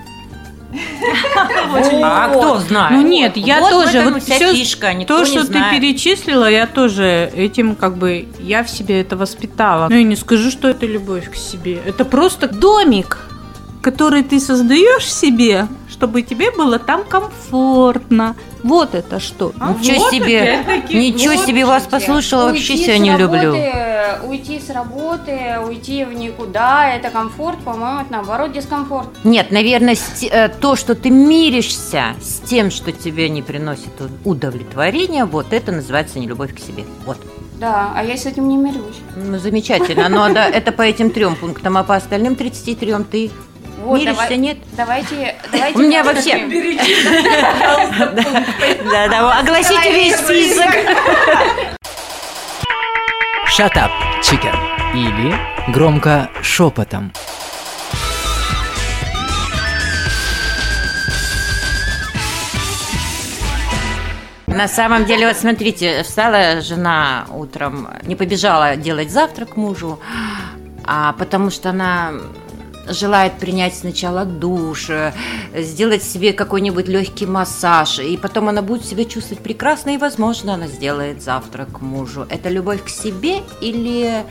А 2.04 2.30
кто 2.30 2.60
знает? 2.60 2.92
Ну 2.92 3.02
нет, 3.02 3.38
я 3.38 3.60
Вот 3.60 3.70
тоже, 3.72 4.02
вот 4.02 4.24
всё- 4.24 4.54
фишка, 4.54 4.94
никто 4.94 5.18
То, 5.20 5.24
не 5.24 5.30
что 5.38 5.46
знает. 5.46 5.72
ты 5.72 5.80
перечислила, 5.80 6.50
я 6.50 6.68
тоже 6.68 7.32
этим 7.36 7.76
как 7.76 7.98
бы, 7.98 8.28
я 8.40 8.64
в 8.64 8.70
себе 8.70 9.02
это 9.02 9.18
воспитала. 9.18 9.88
Ну, 9.90 9.96
я 9.96 10.04
не 10.04 10.16
скажу, 10.16 10.52
что 10.52 10.68
это 10.68 10.86
любовь 10.86 11.32
к 11.32 11.36
себе. 11.36 11.80
Это 11.86 12.06
просто 12.06 12.48
домик, 12.48 13.18
который 13.86 14.24
ты 14.24 14.40
создаешь 14.40 15.14
себе, 15.14 15.68
чтобы 15.88 16.24
тебе 16.24 16.50
было 16.50 16.80
там 16.80 17.04
комфортно. 17.04 18.36
Вот 18.64 18.96
это 18.96 19.20
что. 19.20 19.54
Ничего 19.54 20.00
Вот 20.00 20.12
себе, 20.12 20.66
ничего 20.90 21.36
вот. 21.36 21.46
себе 21.46 21.68
вас 21.68 21.84
послушала, 21.84 22.46
вообще 22.46 22.74
Уйти 22.74 22.84
себя 22.84 22.98
с 22.98 23.00
не 23.00 23.16
работы, 23.16 23.42
люблю. 23.44 24.28
Уйти 24.28 24.60
с 24.60 24.72
работы, 24.72 25.60
уйти 25.68 26.04
в 26.04 26.14
никуда, 26.14 26.96
это 26.96 27.12
комфорт, 27.12 27.60
по-моему, 27.60 28.00
это 28.02 28.12
наоборот 28.12 28.54
дискомфорт. 28.54 29.08
Нет, 29.24 29.52
наверное, 29.52 29.96
э, 30.32 30.50
то, 30.50 30.76
что 30.76 30.96
ты 30.96 31.12
миришься 31.12 32.16
с 32.20 32.40
тем, 32.40 32.72
что 32.72 32.92
тебе 32.92 33.30
не 33.30 33.44
приносит 33.44 33.94
удовлетворения, 34.24 35.26
вот 35.26 35.54
это 35.54 35.72
называется 35.72 36.18
нелюбовь 36.18 36.56
к 36.56 36.60
себе. 36.60 36.86
Вот. 37.06 37.20
Да, 37.60 37.94
а 37.96 38.04
я 38.04 38.18
с 38.18 38.26
этим 38.26 38.50
не 38.50 38.58
мирюсь. 38.58 38.98
Ну, 39.16 39.38
замечательно. 39.38 40.10
Но 40.10 40.28
да, 40.34 40.50
это 40.50 40.72
по 40.72 40.82
этим 40.82 41.12
трем 41.12 41.36
пунктам, 41.36 41.78
а 41.78 41.84
по 41.84 41.96
остальным 41.96 42.36
33 42.36 42.96
ты 43.10 43.32
Вот, 43.86 44.00
миришься, 44.00 44.22
давай- 44.24 44.38
нет? 44.38 44.58
Давайте, 44.72 45.36
давайте. 45.52 45.78
У 45.78 45.82
меня 45.84 46.04
вообще... 46.04 46.38
Да, 48.92 49.08
да, 49.08 49.40
огласите 49.40 49.92
весь 49.92 50.16
список. 50.16 50.74
Shut 53.56 53.74
up, 53.76 53.92
chicken. 54.22 54.56
Или 54.96 55.36
громко 55.72 56.30
шепотом. 56.42 57.12
На 64.48 64.68
самом 64.68 65.06
деле, 65.06 65.28
вот 65.28 65.36
смотрите, 65.38 66.04
встала 66.04 66.62
жена 66.62 67.26
утром, 67.34 67.90
не 68.04 68.16
побежала 68.16 68.76
делать 68.78 69.12
завтрак 69.12 69.58
мужу, 69.58 70.00
а 70.86 71.14
потому 71.14 71.50
что 71.50 71.72
она 71.72 72.12
желает 72.88 73.34
принять 73.40 73.76
сначала 73.76 74.26
душ, 74.26 74.90
э, 74.90 75.14
сделать 75.56 76.04
себе 76.04 76.34
какой-нибудь 76.34 76.88
легкий 76.88 77.26
массаж, 77.26 78.00
и 78.00 78.18
потом 78.18 78.50
она 78.50 78.62
будет 78.62 78.86
себя 78.86 79.06
чувствовать 79.06 79.44
прекрасно, 79.44 79.92
и, 79.92 79.98
возможно, 79.98 80.54
она 80.54 80.68
сделает 80.68 81.22
завтрак 81.22 81.82
мужу. 81.82 82.26
Это 82.30 82.50
любовь 82.50 82.84
к 82.84 82.90
себе 82.90 83.42
или... 83.62 84.24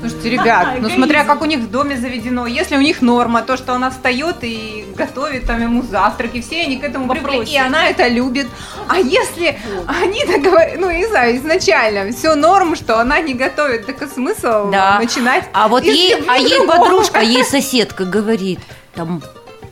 Слушайте, 0.00 0.30
ребят, 0.30 0.68
ну 0.80 0.88
смотря 0.90 1.24
как 1.24 1.42
у 1.42 1.44
них 1.44 1.60
в 1.60 1.70
доме 1.70 1.96
заведено, 1.96 2.46
если 2.46 2.76
у 2.76 2.80
них 2.80 3.02
норма, 3.02 3.42
то, 3.42 3.56
что 3.56 3.74
она 3.74 3.90
встает 3.90 4.36
и 4.42 4.86
готовит 4.96 5.46
там 5.46 5.60
ему 5.62 5.82
завтрак, 5.82 6.34
и 6.34 6.40
все 6.40 6.62
они 6.62 6.76
к 6.78 6.84
этому 6.84 7.08
привыкли, 7.08 7.50
и 7.50 7.56
она 7.56 7.88
это 7.88 8.08
любит. 8.08 8.46
А 8.88 8.98
если 8.98 9.58
они 9.86 10.24
говорят, 10.40 10.78
ну, 10.78 10.90
не 10.90 11.06
знаю, 11.06 11.36
изначально 11.36 12.12
все 12.12 12.34
норм, 12.34 12.76
что 12.76 13.00
она 13.00 13.20
не 13.20 13.34
готовит, 13.34 13.86
так 13.86 14.02
и 14.02 14.06
смысл 14.06 14.70
Да. 14.70 14.98
начинать. 14.98 15.44
А 15.52 15.68
вот 15.68 15.84
ей, 15.84 16.14
а 16.28 16.36
ей 16.36 16.66
подружка, 16.66 17.20
ей 17.20 17.44
соседка 17.44 18.04
говорит, 18.04 18.60
там, 18.94 19.22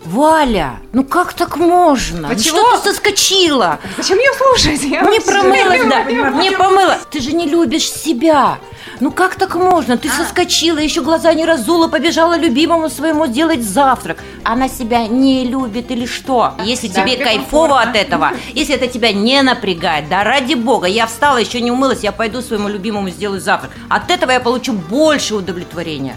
Валя, 0.05 0.81
ну 0.93 1.05
как 1.05 1.33
так 1.33 1.57
можно? 1.57 2.29
Ну 2.29 2.35
Почему? 2.35 2.59
Что 2.59 2.79
ты 2.79 2.91
соскочила? 2.93 3.79
Зачем 3.97 4.19
ее 4.19 4.33
слушать? 4.35 4.83
Я 4.83 5.03
Не 5.03 5.21
промылась, 5.21 5.85
да, 5.85 6.05
не 6.05 6.51
помыла. 6.51 6.99
Ты 7.11 7.21
же 7.21 7.33
не 7.33 7.47
любишь 7.47 7.91
себя. 7.91 8.59
Ну 9.01 9.11
как 9.11 9.37
так 9.37 9.55
можно? 9.55 9.95
А. 9.95 9.97
Ты 9.97 10.09
соскочила, 10.09 10.79
еще 10.79 11.03
глаза 11.03 11.33
не 11.35 11.45
разула, 11.45 11.89
побежала 11.89 12.37
любимому 12.37 12.89
своему 12.91 13.27
делать 13.27 13.63
завтрак. 13.63 14.19
Она 14.45 14.69
себя 14.69 15.07
не 15.07 15.45
любит 15.45 15.91
или 15.91 16.07
что? 16.07 16.55
Если 16.65 16.89
Да, 16.89 17.03
тебе 17.03 17.17
кайфово 17.17 17.81
от 17.81 17.97
этого, 17.97 18.33
если 18.55 18.75
это 18.75 18.89
тебя 18.89 19.13
не 19.13 19.41
напрягает, 19.43 20.09
да 20.09 20.25
ради 20.25 20.55
бога, 20.55 20.87
я 20.87 21.07
встала, 21.07 21.39
еще 21.39 21.61
не 21.61 21.71
умылась, 21.71 22.03
я 22.03 22.13
пойду 22.13 22.43
своему 22.43 22.69
любимому 22.69 23.11
сделаю 23.11 23.41
завтрак. 23.41 23.71
От 23.89 24.11
этого 24.11 24.33
я 24.33 24.41
получу 24.41 24.73
больше 24.73 25.35
удовлетворения. 25.35 26.17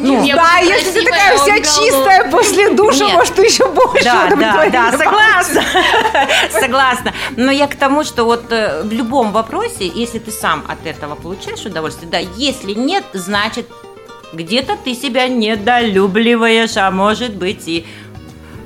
Ну, 0.00 0.24
я 0.24 0.36
да, 0.36 0.58
буду 0.58 0.70
если 0.70 0.92
ты 0.92 1.04
такая 1.04 1.34
а 1.34 1.36
вся 1.36 1.46
голодный. 1.46 1.64
чистая 1.64 2.30
после 2.30 2.70
душа, 2.70 3.04
Нет. 3.04 3.14
может, 3.14 3.34
ты 3.34 3.42
еще 3.42 3.66
больше 3.68 4.04
Да, 4.04 4.30
да, 4.34 4.70
да, 4.70 4.92
согласна. 4.92 5.62
Согласна. 6.50 7.12
Но 7.36 7.52
я 7.52 7.66
к 7.66 7.76
тому, 7.76 8.04
что 8.04 8.24
вот 8.24 8.50
э, 8.50 8.82
в 8.82 8.92
любом 8.92 9.32
вопросе, 9.32 9.86
если 9.86 10.18
ты 10.18 10.30
сам 10.30 10.64
от 10.68 10.86
этого 10.86 11.14
получаешь 11.14 11.64
удовольствие, 11.64 12.10
да, 12.10 12.18
если 12.18 12.72
нет, 12.72 13.04
значит, 13.12 13.66
где-то 14.32 14.76
ты 14.82 14.94
себя 14.94 15.28
недолюбливаешь, 15.28 16.76
а 16.76 16.90
может 16.90 17.34
быть 17.34 17.68
и... 17.68 17.86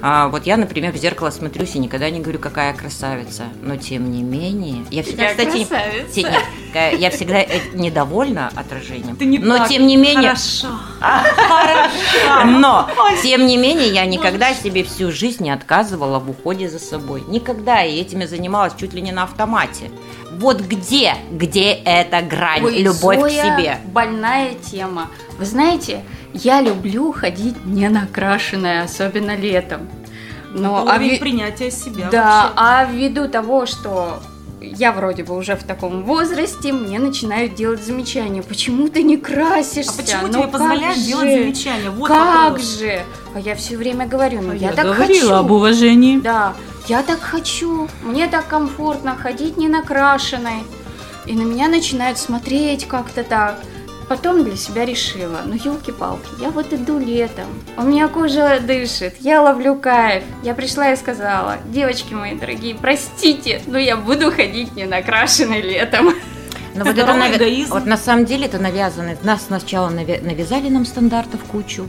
А, 0.07 0.29
вот 0.29 0.45
я, 0.45 0.59
например, 0.59 0.93
в 0.93 0.97
зеркало 0.99 1.31
смотрюсь 1.31 1.77
и 1.77 1.79
никогда 1.79 2.11
не 2.11 2.21
говорю, 2.21 2.39
какая 2.39 2.75
красавица. 2.75 3.45
Но 3.63 3.77
тем 3.77 4.13
не 4.13 4.23
менее, 4.23 4.85
я 4.91 5.03
всегда, 5.03 5.29
Какая 5.29 5.47
кстати, 5.47 5.57
не- 5.57 5.65
красавица. 5.65 6.21
нет, 6.21 6.43
э, 6.75 6.97
я 6.99 7.11
всегда 7.11 7.41
э, 7.41 7.61
недовольна 7.73 8.51
отражением. 8.55 9.17
Ты 9.17 9.25
не 9.25 9.39
но 9.39 9.57
так 9.57 9.69
тем 9.71 9.87
не 9.87 9.97
менее, 9.97 10.35
Хорошо. 10.35 10.69
но, 12.45 12.87
тем 13.23 13.47
не 13.47 13.57
менее, 13.57 13.89
я 13.95 14.05
никогда 14.05 14.53
себе 14.53 14.85
всю 14.85 15.11
жизнь 15.11 15.43
не 15.43 15.51
отказывала 15.51 16.19
в 16.19 16.29
уходе 16.29 16.69
за 16.69 16.81
собой. 16.81 17.25
Никогда. 17.27 17.83
И 17.83 17.99
этим 17.99 18.21
я 18.21 18.27
занималась 18.29 18.75
чуть 18.79 18.93
ли 18.93 19.01
не 19.01 19.13
на 19.13 19.23
автомате. 19.23 19.91
Вот 20.33 20.61
где, 20.61 21.15
где 21.31 21.73
эта 21.73 22.21
грань, 22.21 22.63
Ой, 22.63 22.83
любовь 22.83 23.21
Зоя, 23.21 23.31
к 23.31 23.59
себе? 23.59 23.79
Больная 23.87 24.51
тема. 24.71 25.09
Вы 25.39 25.47
знаете, 25.47 26.03
я 26.35 26.61
люблю 26.61 27.13
ходить 27.13 27.65
не 27.65 27.89
накрашенная, 27.89 28.85
особенно 28.85 29.37
летом. 29.37 29.89
Но 30.53 30.87
а 30.89 30.99
ви- 30.99 31.19
принятия 31.19 31.71
себя 31.71 32.09
Да, 32.11 32.25
вообще. 32.25 32.53
а 32.57 32.85
ввиду 32.85 33.29
того, 33.29 33.67
что 33.67 34.21
я 34.61 34.93
вроде 34.93 35.25
бы 35.25 35.37
уже 35.37 35.57
в 35.57 35.65
таком 35.65 36.05
возрасте, 36.05 36.73
мне 36.73 36.99
начинают 36.99 37.55
делать 37.55 37.83
замечания. 37.85 38.43
Почему 38.43 38.89
ты 38.89 39.03
не 39.03 39.17
красишься? 39.17 39.93
А 39.99 40.03
почему 40.03 40.27
Ну 40.29 40.33
тебе 40.41 40.49
позволяют 40.49 40.97
же? 40.97 41.07
делать 41.07 41.31
замечания? 41.33 41.91
Вот 41.91 42.09
как 42.09 42.49
вопрос. 42.51 42.79
же? 42.79 43.03
А 43.35 43.41
я 43.41 43.55
все 43.57 43.77
время 43.77 44.07
говорю, 44.07 44.41
ну 44.43 44.53
я, 44.53 44.69
Я 44.69 44.73
так 44.73 44.87
говорила 44.87 45.21
хочу. 45.31 45.35
об 45.35 45.51
уважении. 45.51 46.19
Да, 46.21 46.53
я 46.89 47.03
так 47.03 47.21
хочу, 47.21 47.89
мне 48.03 48.27
так 48.29 48.47
комфортно 48.47 49.17
ходить 49.17 49.57
не 49.57 49.69
накрашенной. 49.69 50.63
И 51.27 51.33
на 51.35 51.43
меня 51.43 51.69
начинают 51.69 52.19
смотреть 52.19 52.87
как-то 52.87 53.25
так. 53.25 53.59
Потом 54.09 54.45
для 54.45 54.57
себя 54.57 54.85
решила, 54.85 55.41
ну 55.47 55.55
елки-палки, 55.55 56.29
я 56.41 56.51
вот 56.51 56.73
иду 56.73 56.99
летом, 56.99 57.47
у 57.77 57.83
меня 57.83 58.09
кожа 58.09 58.61
дышит, 58.61 59.15
я 59.21 59.41
ловлю 59.41 59.77
кайф. 59.77 60.25
Я 60.43 60.55
пришла 60.55 60.93
и 60.93 60.97
сказала, 60.97 61.57
девочки 61.67 62.13
мои 62.13 62.35
дорогие, 62.35 62.75
простите, 62.75 63.63
но 63.67 63.79
я 63.79 63.97
буду 63.97 64.31
ходить 64.31 64.77
не 64.77 64.85
накрашенной 64.85 65.63
летом. 65.63 66.15
Но 66.75 66.85
вот 66.85 66.99
это 66.99 67.37
эгоизм. 67.37 67.71
вот 67.73 67.87
на 67.87 67.97
самом 67.97 68.25
деле 68.25 68.47
это 68.47 68.59
навязано. 68.59 69.17
Нас 69.23 69.47
сначала 69.47 69.91
навязали 69.91 70.69
нам 70.69 70.85
стандартов 70.85 71.45
кучу 71.45 71.87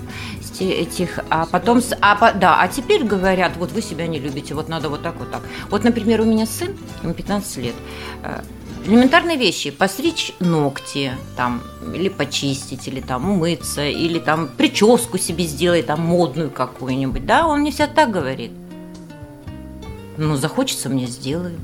этих, 0.60 1.19
а 1.30 1.47
потом, 1.47 1.82
а, 2.01 2.15
по- 2.15 2.32
да, 2.34 2.62
а 2.62 2.67
теперь 2.67 3.04
говорят, 3.04 3.58
вот 3.58 3.71
вы 3.71 3.82
себя 3.82 4.08
не 4.08 4.19
любите, 4.19 4.54
вот 4.54 4.69
надо 4.69 4.89
вот 4.89 5.01
так, 5.01 5.15
вот 5.17 5.32
так. 5.32 5.41
Вот, 5.69 5.84
например, 5.84 6.21
у 6.21 6.25
меня 6.25 6.45
сын, 6.45 6.78
ему 7.04 7.13
15 7.13 7.58
лет. 7.58 7.75
Элементарные 8.86 9.38
вещи, 9.38 9.71
постричь 9.71 10.34
ногти, 10.39 11.13
там, 11.36 11.63
или 11.93 12.08
почистить, 12.08 12.88
или 12.88 13.02
там 13.02 13.30
умыться, 13.30 13.84
или 13.88 14.19
там 14.19 14.48
прическу 14.48 15.17
себе 15.17 15.45
сделать, 15.45 15.88
там, 15.88 16.02
модную 16.02 16.52
какую-нибудь, 16.52 17.26
да, 17.26 17.48
он 17.48 17.62
мне 17.62 17.71
всегда 17.71 17.88
так 17.88 18.12
говорит. 18.12 18.52
Ну, 20.17 20.36
захочется 20.36 20.89
мне 20.89 21.08
сделаю. 21.08 21.58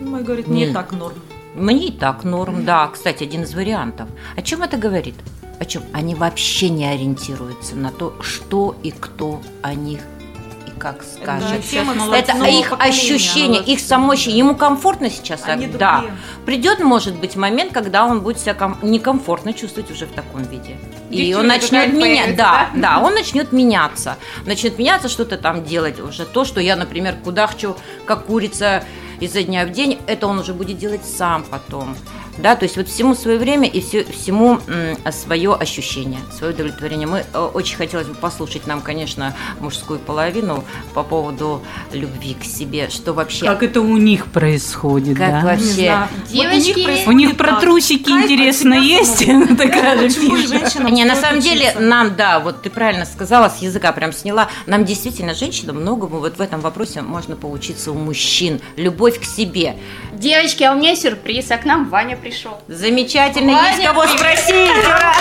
Мой 0.00 0.22
говорит, 0.22 0.48
мне 0.48 0.66
Не. 0.66 0.72
так 0.72 0.92
норм. 0.92 1.16
Мне 1.54 1.88
и 1.88 1.92
так 1.92 2.24
норм, 2.24 2.64
да. 2.66 2.86
Кстати, 2.88 3.24
один 3.24 3.44
из 3.44 3.54
вариантов. 3.54 4.08
О 4.36 4.42
чем 4.42 4.62
это 4.62 4.76
говорит? 4.76 5.14
О 5.58 5.64
чем? 5.64 5.82
Они 5.94 6.14
вообще 6.14 6.68
не 6.68 6.84
ориентируются 6.84 7.74
на 7.74 7.90
то, 7.90 8.14
что 8.20 8.76
и 8.82 8.90
кто 8.90 9.40
о 9.62 9.72
них 9.74 10.00
и 10.00 10.15
как 10.78 11.02
скажет. 11.02 11.48
Да, 11.50 12.16
Это 12.18 12.32
их 12.46 12.72
ощущение, 12.78 13.62
их 13.62 13.80
самоощущение. 13.80 14.38
Ему 14.38 14.54
комфортно 14.54 15.10
сейчас, 15.10 15.40
так? 15.40 15.50
Они 15.50 15.66
да. 15.66 16.04
Придет, 16.44 16.80
может 16.80 17.14
быть, 17.16 17.36
момент, 17.36 17.72
когда 17.72 18.04
он 18.04 18.20
будет 18.20 18.38
себя 18.38 18.54
ком- 18.54 18.78
некомфортно 18.82 19.52
чувствовать 19.52 19.90
уже 19.90 20.06
в 20.06 20.12
таком 20.12 20.42
виде. 20.42 20.76
И 21.10 21.16
Девчонка 21.16 21.40
он 21.40 21.46
начнет 21.48 21.92
менять, 21.92 22.36
да, 22.36 22.70
да, 22.74 22.98
он 23.00 23.14
начнет 23.14 23.52
меняться. 23.52 24.16
Начнет 24.44 24.78
меняться, 24.78 25.08
что-то 25.08 25.38
там 25.38 25.64
делать 25.64 26.00
уже. 26.00 26.24
То, 26.24 26.44
что 26.44 26.60
я, 26.60 26.76
например, 26.76 27.16
кудахчу, 27.24 27.76
как 28.04 28.26
курица 28.26 28.84
изо 29.20 29.42
дня 29.42 29.64
в 29.64 29.70
день, 29.70 29.98
это 30.06 30.26
он 30.26 30.38
уже 30.38 30.52
будет 30.52 30.78
делать 30.78 31.04
сам 31.04 31.44
потом. 31.44 31.96
Да, 32.38 32.56
то 32.56 32.64
есть 32.64 32.76
вот 32.76 32.88
всему 32.88 33.14
свое 33.14 33.38
время 33.38 33.68
и 33.68 33.80
все, 33.80 34.04
всему 34.04 34.60
свое 35.10 35.54
ощущение, 35.54 36.20
свое 36.36 36.52
удовлетворение. 36.52 37.06
Мы 37.06 37.24
э, 37.32 37.38
очень 37.38 37.76
хотелось 37.76 38.06
бы 38.06 38.14
послушать 38.14 38.66
нам, 38.66 38.80
конечно, 38.80 39.34
мужскую 39.60 39.98
половину 39.98 40.64
по 40.94 41.02
поводу 41.02 41.62
любви 41.92 42.34
к 42.34 42.44
себе, 42.44 42.88
что 42.90 43.12
вообще... 43.12 43.46
Как 43.46 43.62
это 43.62 43.80
у 43.80 43.96
них 43.96 44.26
происходит, 44.26 45.18
как 45.18 45.30
да? 45.30 45.40
вообще... 45.42 46.08
Девочки, 46.30 47.08
У 47.08 47.12
них 47.12 47.36
про 47.36 47.60
трусики 47.60 48.10
интересно 48.10 48.74
есть? 48.74 49.26
Такая 49.58 50.08
же. 50.08 50.18
Не, 50.90 51.04
на 51.04 51.16
самом 51.16 51.40
деле, 51.40 51.74
нам, 51.78 52.16
да, 52.16 52.40
вот 52.40 52.62
ты 52.62 52.70
правильно 52.70 53.06
сказала, 53.06 53.48
с 53.48 53.62
языка 53.62 53.92
прям 53.92 54.12
сняла, 54.12 54.48
нам 54.66 54.84
действительно, 54.84 55.34
женщинам, 55.34 55.76
многому 55.76 56.18
вот 56.18 56.36
в 56.36 56.40
этом 56.40 56.60
вопросе 56.60 57.02
можно 57.02 57.36
поучиться 57.36 57.92
у 57.92 57.94
мужчин. 57.94 58.60
Любовь 58.76 59.20
к 59.20 59.24
себе. 59.24 59.76
Девочки, 60.12 60.62
а 60.62 60.72
у 60.72 60.76
меня 60.76 60.96
сюрприз, 60.96 61.50
а 61.50 61.58
к 61.58 61.64
нам 61.64 61.88
Ваня 61.88 62.16
пришел. 62.26 62.58
Замечательно, 62.66 63.52
Ваня, 63.52 63.70
есть 63.76 63.84
кого 63.84 64.02
привет. 64.02 64.18
спросить. 64.18 64.70
Ура! 64.84 65.12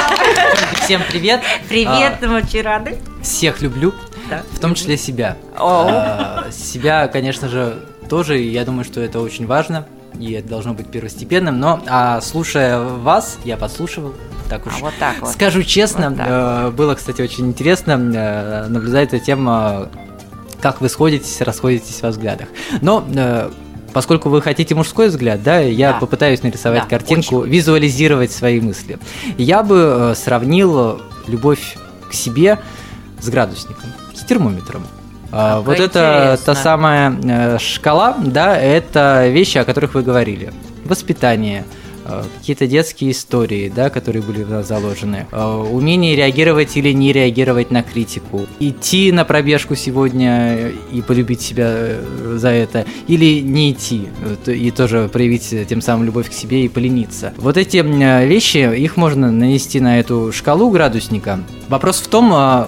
Всем 0.83 1.01
привет. 1.07 1.41
Привет, 1.69 2.17
мы 2.21 2.37
очень 2.37 2.61
рады. 2.63 2.97
Всех 3.21 3.61
люблю, 3.61 3.93
Да. 4.29 4.41
в 4.53 4.59
том 4.59 4.73
числе 4.73 4.97
себя. 4.97 5.37
А, 5.55 6.45
Себя, 6.51 7.07
конечно 7.07 7.47
же, 7.47 7.77
тоже, 8.09 8.41
и 8.41 8.49
я 8.49 8.65
думаю, 8.65 8.85
что 8.85 9.01
это 9.01 9.19
очень 9.19 9.45
важно, 9.45 9.85
и 10.19 10.31
это 10.33 10.47
должно 10.47 10.73
быть 10.73 10.87
первостепенным, 10.89 11.59
но 11.59 11.79
а, 11.87 12.21
слушая 12.21 12.79
вас, 12.79 13.37
я 13.45 13.57
подслушивал, 13.57 14.13
так 14.49 14.65
уж 14.65 14.73
А 14.77 14.85
вот 14.85 14.93
так 14.99 15.15
вот. 15.21 15.29
Скажу 15.31 15.61
честно, 15.63 16.09
Вот 16.09 16.17
так. 16.17 16.27
э, 16.27 16.69
было, 16.71 16.95
кстати, 16.95 17.21
очень 17.21 17.47
интересно 17.47 17.91
э, 17.93 18.67
наблюдать 18.67 19.11
за 19.11 19.19
тем, 19.19 19.47
э, 19.49 19.87
как 20.61 20.81
вы 20.81 20.89
сходитесь, 20.89 21.41
расходитесь 21.41 22.01
во 22.01 22.09
взглядах. 22.09 22.47
Но 22.81 23.03
э, 23.15 23.49
поскольку 23.95 24.27
вы 24.27 24.41
хотите 24.41 24.75
мужской 24.75 25.07
взгляд, 25.07 25.41
да, 25.41 25.59
я 25.59 25.93
Да. 25.93 25.99
попытаюсь 25.99 26.43
нарисовать 26.43 26.83
Да, 26.83 26.89
картинку, 26.89 27.43
визуализировать 27.43 28.33
свои 28.33 28.59
мысли. 28.59 28.99
Я 29.37 29.63
бы 29.63 30.11
э, 30.11 30.15
сравнил 30.15 31.01
любовь 31.27 31.77
к 32.09 32.13
себе 32.13 32.59
с 33.21 33.29
градусником, 33.29 33.85
с 34.13 34.25
термометром. 34.25 34.85
А, 35.31 35.59
Как 35.59 35.65
вот 35.67 35.79
это 35.79 36.33
интересно. 36.33 36.45
та 36.45 36.55
самая 36.55 37.19
э, 37.23 37.57
шкала, 37.57 38.17
да, 38.19 38.57
это 38.57 39.29
вещи, 39.29 39.59
о 39.59 39.63
которых 39.63 39.93
вы 39.93 40.01
говорили. 40.01 40.51
Воспитание, 40.83 41.63
э, 41.63 41.84
какие-то 42.05 42.67
детские 42.67 43.11
истории, 43.11 43.71
да, 43.73 43.89
которые 43.89 44.21
были 44.21 44.43
в 44.43 44.49
нас 44.49 44.67
заложены, 44.67 45.27
э, 45.31 45.45
умение 45.71 46.15
реагировать 46.15 46.77
или 46.77 46.91
не 46.91 47.11
реагировать 47.11 47.71
на 47.71 47.83
критику, 47.83 48.47
идти 48.59 49.11
на 49.11 49.25
пробежку 49.25 49.75
сегодня 49.75 50.69
и 50.91 51.01
полюбить 51.01 51.41
себя 51.41 51.67
э, 51.69 52.37
за 52.37 52.49
это, 52.49 52.85
или 53.07 53.41
не 53.41 53.71
идти 53.71 54.09
э, 54.45 54.53
и 54.53 54.71
тоже 54.71 55.09
проявить 55.11 55.51
э, 55.53 55.65
тем 55.65 55.81
самым 55.81 56.05
любовь 56.05 56.29
к 56.29 56.33
себе 56.33 56.65
и 56.65 56.69
полениться. 56.69 57.33
Вот 57.37 57.57
эти 57.57 57.77
э, 57.77 58.27
вещи, 58.27 58.57
их 58.77 58.97
можно 58.97 59.31
нанести 59.31 59.79
на 59.79 59.99
эту 59.99 60.31
шкалу 60.31 60.69
градусника. 60.69 61.39
Вопрос 61.69 62.01
в 62.01 62.07
том, 62.07 62.31
э, 62.33 62.65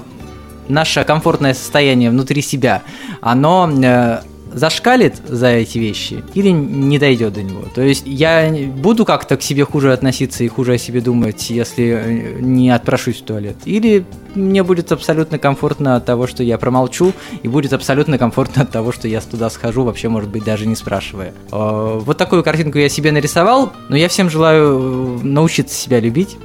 наше 0.67 1.04
комфортное 1.04 1.54
состояние 1.54 2.10
внутри 2.10 2.41
себя, 2.41 2.84
оно 3.21 3.69
э, 3.69 4.19
зашкалит 4.53 5.15
за 5.27 5.47
эти 5.47 5.77
вещи 5.77 6.23
или 6.33 6.49
не 6.49 6.99
дойдет 6.99 7.33
до 7.33 7.43
него. 7.43 7.63
То 7.73 7.81
есть 7.81 8.03
я 8.05 8.51
буду 8.75 9.05
как-то 9.05 9.38
к 9.38 9.41
себе 9.41 9.65
хуже 9.65 9.93
относиться 9.93 10.43
и 10.43 10.47
хуже 10.47 10.73
о 10.73 10.77
себе 10.77 11.01
думать, 11.01 11.49
если 11.49 11.86
э, 11.86 12.39
не 12.39 12.69
отпрошусь 12.69 13.17
в 13.17 13.23
туалет. 13.23 13.57
Или 13.65 14.05
мне 14.36 14.63
будет 14.63 14.91
абсолютно 14.91 15.39
комфортно 15.39 15.95
от 15.95 16.05
того, 16.05 16.27
что 16.27 16.43
я 16.43 16.57
промолчу, 16.57 17.13
и 17.43 17.47
будет 17.47 17.73
абсолютно 17.73 18.17
комфортно 18.17 18.63
от 18.63 18.71
того, 18.71 18.91
что 18.91 19.07
я 19.07 19.21
туда 19.21 19.49
схожу, 19.49 19.83
вообще, 19.83 20.10
может 20.10 20.29
быть, 20.29 20.43
даже 20.43 20.65
не 20.65 20.75
спрашивая. 20.75 21.33
Э, 21.51 21.99
Вот 22.03 22.17
такую 22.17 22.43
картинку 22.43 22.77
я 22.77 22.89
себе 22.89 23.12
нарисовал, 23.12 23.73
но 23.89 23.95
я 23.95 24.07
всем 24.10 24.29
желаю 24.29 25.19
э, 25.21 25.25
научиться 25.25 25.75
себя 25.75 25.99
любить, 25.99 26.38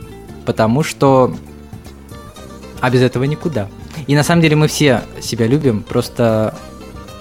потому 0.45 0.83
что 0.83 1.35
а 2.81 2.91
без 2.91 3.01
этого 3.01 3.25
никуда. 3.25 3.69
И 4.09 4.17
на 4.17 4.25
самом 4.25 4.43
деле 4.43 4.57
мы 4.57 4.67
все 4.67 5.03
себя 5.21 5.47
любим, 5.47 5.85
просто 5.85 6.55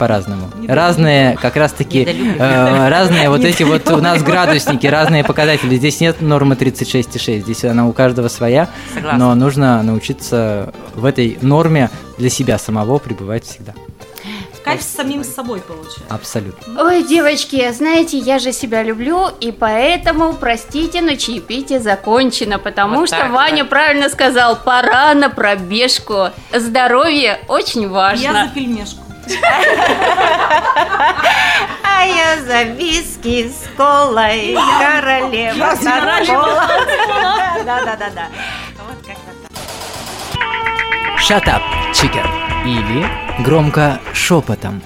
по-разному. 0.01 0.49
Разные, 0.67 1.37
как 1.39 1.55
раз-таки, 1.55 2.03
э, 2.03 2.89
разные 2.89 3.29
вот 3.29 3.41
эти 3.45 3.61
вот 3.61 3.87
у 3.91 3.97
нас 3.97 4.23
градусники, 4.23 4.87
разные 4.87 5.23
показатели. 5.23 5.75
Здесь 5.75 5.99
нет 6.01 6.21
нормы 6.21 6.55
36,6, 6.55 7.41
здесь 7.41 7.63
она 7.65 7.87
у 7.87 7.93
каждого 7.93 8.27
своя, 8.27 8.67
Согласна. 8.95 9.19
но 9.19 9.35
нужно 9.35 9.83
научиться 9.83 10.73
в 10.95 11.05
этой 11.05 11.37
норме 11.43 11.91
для 12.17 12.31
себя 12.31 12.57
самого 12.57 12.97
пребывать 12.97 13.45
всегда. 13.45 13.73
Кайф 14.63 14.81
с 14.81 14.87
самим 14.87 15.23
собой 15.23 15.59
получается. 15.59 16.01
Абсолютно. 16.09 16.83
Ой, 16.83 17.03
девочки, 17.03 17.71
знаете, 17.71 18.17
я 18.17 18.39
же 18.39 18.51
себя 18.51 18.81
люблю, 18.81 19.27
и 19.39 19.51
поэтому, 19.51 20.33
простите, 20.33 21.01
но 21.01 21.15
чаепитие 21.15 21.79
закончено, 21.79 22.57
потому 22.57 23.01
Вот 23.01 23.07
что 23.07 23.17
так 23.17 23.31
Ваня 23.31 23.63
вот. 23.63 23.69
правильно 23.69 24.09
сказал, 24.09 24.55
пора 24.55 25.13
на 25.13 25.29
пробежку. 25.29 26.29
Здоровье 26.55 27.39
очень 27.47 27.87
важно. 27.87 28.23
Я 28.23 28.45
за 28.45 28.49
пельмешку. 28.53 29.01
А 32.01 32.05
я 32.05 32.41
за 32.41 32.63
виски 32.63 33.49
с 33.49 33.67
колой, 33.77 34.57
королева 34.79 35.75
танцпола. 35.75 36.67
Да-да-да-да. 37.65 38.27
Вот 38.79 39.05
как-то 39.05 39.31
так. 39.43 39.51
Shut 41.19 41.45
up, 41.47 41.61
chicken. 41.93 42.27
Или 42.65 43.07
громко 43.43 43.99
шепотом. 44.13 44.81